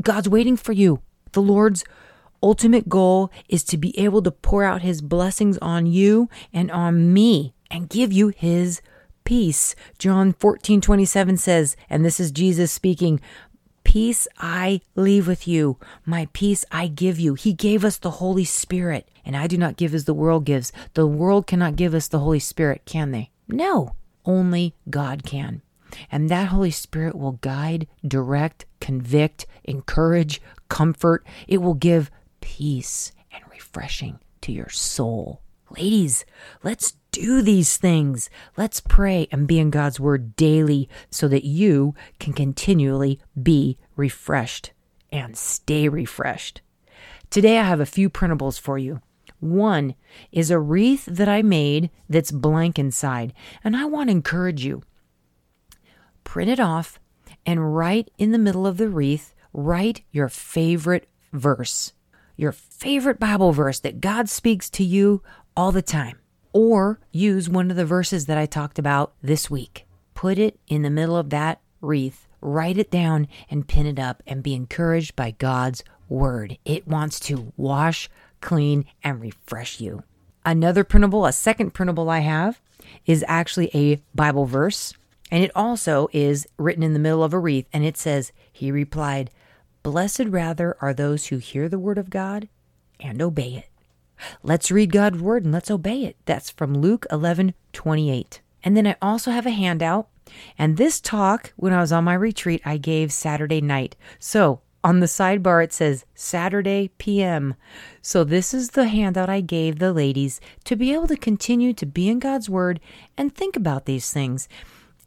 God's 0.00 0.28
waiting 0.28 0.56
for 0.56 0.72
you. 0.72 1.00
The 1.32 1.42
Lord's 1.42 1.84
ultimate 2.42 2.88
goal 2.88 3.32
is 3.48 3.64
to 3.64 3.78
be 3.78 3.98
able 3.98 4.22
to 4.22 4.30
pour 4.30 4.64
out 4.64 4.82
his 4.82 5.00
blessings 5.00 5.58
on 5.58 5.86
you 5.86 6.28
and 6.52 6.70
on 6.70 7.12
me 7.12 7.54
and 7.70 7.88
give 7.88 8.12
you 8.12 8.28
his 8.28 8.82
peace. 9.24 9.74
John 9.98 10.32
14 10.34 10.80
27 10.80 11.36
says, 11.38 11.76
and 11.88 12.04
this 12.04 12.20
is 12.20 12.30
Jesus 12.30 12.70
speaking, 12.70 13.20
Peace 13.82 14.26
I 14.38 14.80
leave 14.94 15.26
with 15.26 15.46
you, 15.46 15.78
my 16.04 16.28
peace 16.32 16.64
I 16.72 16.86
give 16.86 17.18
you. 17.18 17.34
He 17.34 17.52
gave 17.52 17.84
us 17.84 17.96
the 17.98 18.12
Holy 18.12 18.44
Spirit, 18.44 19.08
and 19.24 19.36
I 19.36 19.46
do 19.46 19.56
not 19.56 19.76
give 19.76 19.94
as 19.94 20.04
the 20.04 20.14
world 20.14 20.44
gives. 20.44 20.72
The 20.94 21.06
world 21.06 21.46
cannot 21.46 21.76
give 21.76 21.94
us 21.94 22.08
the 22.08 22.20
Holy 22.20 22.38
Spirit, 22.38 22.82
can 22.84 23.10
they? 23.10 23.30
No, 23.48 23.96
only 24.24 24.74
God 24.90 25.24
can. 25.24 25.62
And 26.10 26.28
that 26.28 26.48
Holy 26.48 26.70
Spirit 26.70 27.14
will 27.14 27.32
guide, 27.32 27.86
direct, 28.06 28.66
convict, 28.80 29.46
encourage, 29.64 30.40
comfort. 30.68 31.24
It 31.46 31.58
will 31.58 31.74
give 31.74 32.10
peace 32.40 33.12
and 33.32 33.42
refreshing 33.50 34.18
to 34.42 34.52
your 34.52 34.68
soul. 34.68 35.40
Ladies, 35.70 36.24
let's 36.62 36.94
do 37.10 37.42
these 37.42 37.76
things. 37.76 38.28
Let's 38.56 38.80
pray 38.80 39.28
and 39.30 39.46
be 39.46 39.58
in 39.58 39.70
God's 39.70 40.00
Word 40.00 40.36
daily 40.36 40.88
so 41.10 41.28
that 41.28 41.44
you 41.44 41.94
can 42.18 42.32
continually 42.32 43.20
be 43.40 43.78
refreshed 43.96 44.72
and 45.10 45.36
stay 45.36 45.88
refreshed. 45.88 46.60
Today, 47.30 47.58
I 47.58 47.64
have 47.64 47.80
a 47.80 47.86
few 47.86 48.10
printables 48.10 48.60
for 48.60 48.78
you. 48.78 49.00
One 49.44 49.94
is 50.32 50.50
a 50.50 50.58
wreath 50.58 51.04
that 51.04 51.28
I 51.28 51.42
made 51.42 51.90
that's 52.08 52.30
blank 52.30 52.78
inside, 52.78 53.34
and 53.62 53.76
I 53.76 53.84
want 53.84 54.08
to 54.08 54.12
encourage 54.12 54.64
you. 54.64 54.82
Print 56.24 56.50
it 56.50 56.58
off 56.58 56.98
and 57.44 57.76
write 57.76 58.10
in 58.16 58.32
the 58.32 58.38
middle 58.38 58.66
of 58.66 58.78
the 58.78 58.88
wreath, 58.88 59.34
write 59.52 60.02
your 60.10 60.30
favorite 60.30 61.08
verse, 61.30 61.92
your 62.38 62.52
favorite 62.52 63.20
Bible 63.20 63.52
verse 63.52 63.80
that 63.80 64.00
God 64.00 64.30
speaks 64.30 64.70
to 64.70 64.82
you 64.82 65.22
all 65.54 65.72
the 65.72 65.82
time 65.82 66.18
or 66.54 66.98
use 67.12 67.46
one 67.46 67.70
of 67.70 67.76
the 67.76 67.84
verses 67.84 68.24
that 68.24 68.38
I 68.38 68.46
talked 68.46 68.78
about 68.78 69.12
this 69.22 69.50
week. 69.50 69.86
Put 70.14 70.38
it 70.38 70.58
in 70.68 70.80
the 70.80 70.88
middle 70.88 71.18
of 71.18 71.28
that 71.30 71.60
wreath, 71.82 72.26
write 72.40 72.78
it 72.78 72.90
down, 72.90 73.28
and 73.50 73.68
pin 73.68 73.84
it 73.84 73.98
up, 73.98 74.22
and 74.26 74.42
be 74.42 74.54
encouraged 74.54 75.14
by 75.14 75.32
God's 75.32 75.84
word. 76.08 76.56
It 76.64 76.88
wants 76.88 77.20
to 77.20 77.52
wash, 77.58 78.08
clean, 78.44 78.84
and 79.02 79.20
refresh 79.20 79.80
you. 79.80 80.04
Another 80.44 80.84
printable, 80.84 81.26
a 81.26 81.32
second 81.32 81.72
printable 81.72 82.10
I 82.10 82.20
have, 82.20 82.60
is 83.06 83.24
actually 83.26 83.70
a 83.74 84.00
Bible 84.14 84.44
verse, 84.44 84.94
and 85.30 85.42
it 85.42 85.50
also 85.56 86.08
is 86.12 86.46
written 86.58 86.82
in 86.82 86.92
the 86.92 86.98
middle 86.98 87.24
of 87.24 87.32
a 87.32 87.38
wreath, 87.38 87.66
and 87.72 87.84
it 87.84 87.96
says, 87.96 88.30
He 88.52 88.70
replied, 88.70 89.30
Blessed 89.82 90.26
rather 90.26 90.76
are 90.80 90.94
those 90.94 91.26
who 91.26 91.38
hear 91.38 91.68
the 91.68 91.78
word 91.78 91.98
of 91.98 92.10
God 92.10 92.48
and 93.00 93.20
obey 93.20 93.54
it. 93.54 93.68
Let's 94.42 94.70
read 94.70 94.92
God's 94.92 95.18
word 95.18 95.44
and 95.44 95.52
let's 95.52 95.70
obey 95.70 96.04
it. 96.04 96.16
That's 96.24 96.50
from 96.50 96.74
Luke 96.74 97.06
11 97.10 97.54
28. 97.72 98.40
And 98.62 98.76
then 98.76 98.86
I 98.86 98.96
also 99.02 99.30
have 99.30 99.44
a 99.44 99.50
handout. 99.50 100.08
And 100.56 100.76
this 100.76 101.00
talk, 101.00 101.52
when 101.56 101.72
I 101.72 101.80
was 101.80 101.92
on 101.92 102.04
my 102.04 102.14
retreat, 102.14 102.62
I 102.64 102.78
gave 102.78 103.12
Saturday 103.12 103.60
night. 103.60 103.96
So 104.18 104.60
on 104.84 105.00
the 105.00 105.06
sidebar, 105.06 105.64
it 105.64 105.72
says 105.72 106.04
Saturday 106.14 106.90
PM. 106.98 107.54
So 108.02 108.22
this 108.22 108.52
is 108.52 108.70
the 108.70 108.86
handout 108.86 109.30
I 109.30 109.40
gave 109.40 109.78
the 109.78 109.94
ladies 109.94 110.40
to 110.64 110.76
be 110.76 110.92
able 110.92 111.08
to 111.08 111.16
continue 111.16 111.72
to 111.72 111.86
be 111.86 112.08
in 112.08 112.18
God's 112.18 112.50
Word 112.50 112.78
and 113.16 113.34
think 113.34 113.56
about 113.56 113.86
these 113.86 114.12
things 114.12 114.46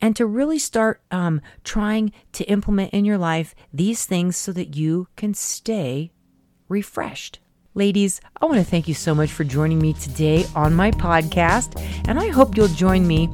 and 0.01 0.15
to 0.15 0.25
really 0.25 0.59
start 0.59 1.01
um, 1.11 1.41
trying 1.63 2.11
to 2.33 2.43
implement 2.45 2.93
in 2.93 3.05
your 3.05 3.17
life 3.19 3.53
these 3.71 4.05
things 4.05 4.35
so 4.35 4.51
that 4.51 4.75
you 4.75 5.07
can 5.15 5.35
stay 5.35 6.11
refreshed. 6.67 7.39
Ladies, 7.77 8.21
I 8.41 8.47
want 8.47 8.57
to 8.57 8.63
thank 8.63 8.87
you 8.87 8.95
so 8.95 9.13
much 9.13 9.31
for 9.31 9.43
joining 9.43 9.77
me 9.77 9.93
today 9.93 10.47
on 10.55 10.73
my 10.73 10.89
podcast, 10.89 11.79
and 12.07 12.19
I 12.19 12.29
hope 12.29 12.57
you'll 12.57 12.69
join 12.69 13.05
me 13.05 13.27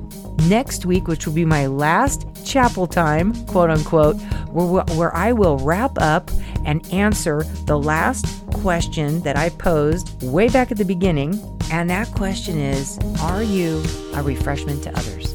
next 0.50 0.86
week, 0.86 1.08
which 1.08 1.26
will 1.26 1.34
be 1.34 1.46
my 1.46 1.68
last 1.68 2.28
chapel 2.46 2.86
time, 2.86 3.34
quote 3.46 3.70
unquote, 3.70 4.18
where, 4.50 4.84
where 4.98 5.16
I 5.16 5.32
will 5.32 5.60
wrap 5.60 5.98
up 5.98 6.30
and 6.66 6.86
answer 6.92 7.44
the 7.68 7.80
last 7.80 8.26
question 8.52 9.22
that 9.22 9.38
I 9.38 9.48
posed 9.48 10.22
way 10.22 10.50
back 10.50 10.74
at 10.74 10.78
the 10.78 10.84
beginning. 10.84 11.42
And 11.72 11.90
that 11.90 12.10
question 12.10 12.58
is 12.58 13.00
Are 13.22 13.44
you 13.44 13.82
a 14.14 14.22
refreshment 14.22 14.84
to 14.84 14.90
others? 14.90 15.34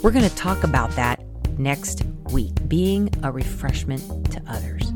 We're 0.00 0.12
going 0.12 0.30
to 0.30 0.36
talk 0.36 0.62
about 0.62 0.92
that 0.92 1.20
next 1.58 2.04
week 2.30 2.52
being 2.68 3.10
a 3.24 3.32
refreshment 3.32 4.30
to 4.30 4.40
others. 4.46 4.93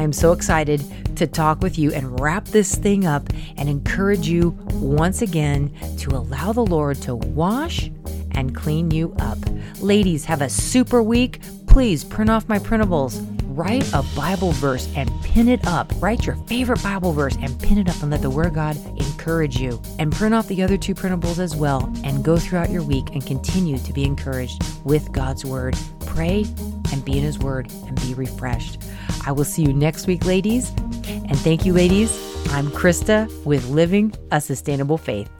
I 0.00 0.02
am 0.02 0.14
so 0.14 0.32
excited 0.32 0.82
to 1.18 1.26
talk 1.26 1.60
with 1.60 1.78
you 1.78 1.92
and 1.92 2.18
wrap 2.18 2.46
this 2.46 2.74
thing 2.74 3.04
up 3.04 3.28
and 3.58 3.68
encourage 3.68 4.26
you 4.26 4.56
once 4.72 5.20
again 5.20 5.70
to 5.98 6.16
allow 6.16 6.54
the 6.54 6.64
Lord 6.64 7.02
to 7.02 7.16
wash 7.16 7.90
and 8.30 8.56
clean 8.56 8.90
you 8.92 9.14
up. 9.18 9.36
Ladies, 9.78 10.24
have 10.24 10.40
a 10.40 10.48
super 10.48 11.02
week. 11.02 11.42
Please 11.66 12.02
print 12.02 12.30
off 12.30 12.48
my 12.48 12.58
printables. 12.58 13.22
Write 13.54 13.92
a 13.92 14.02
Bible 14.16 14.52
verse 14.52 14.88
and 14.96 15.10
pin 15.22 15.50
it 15.50 15.66
up. 15.66 15.92
Write 15.96 16.24
your 16.24 16.36
favorite 16.46 16.82
Bible 16.82 17.12
verse 17.12 17.36
and 17.42 17.60
pin 17.60 17.76
it 17.76 17.90
up 17.90 18.00
and 18.00 18.10
let 18.10 18.22
the 18.22 18.30
Word 18.30 18.46
of 18.46 18.54
God 18.54 18.78
encourage 18.98 19.58
you. 19.58 19.82
And 19.98 20.10
print 20.10 20.34
off 20.34 20.48
the 20.48 20.62
other 20.62 20.78
two 20.78 20.94
printables 20.94 21.38
as 21.38 21.54
well 21.54 21.92
and 22.04 22.24
go 22.24 22.38
throughout 22.38 22.70
your 22.70 22.84
week 22.84 23.10
and 23.12 23.26
continue 23.26 23.76
to 23.76 23.92
be 23.92 24.04
encouraged 24.04 24.64
with 24.82 25.12
God's 25.12 25.44
Word. 25.44 25.76
Pray 26.06 26.46
and 26.92 27.04
be 27.04 27.18
in 27.18 27.24
His 27.24 27.38
Word 27.38 27.70
and 27.86 28.00
be 28.00 28.14
refreshed. 28.14 28.82
I 29.26 29.32
will 29.32 29.44
see 29.44 29.62
you 29.62 29.72
next 29.72 30.06
week, 30.06 30.24
ladies. 30.24 30.70
And 31.06 31.38
thank 31.38 31.64
you, 31.64 31.72
ladies. 31.72 32.10
I'm 32.50 32.68
Krista 32.70 33.28
with 33.44 33.68
Living 33.68 34.12
a 34.30 34.40
Sustainable 34.40 34.98
Faith. 34.98 35.30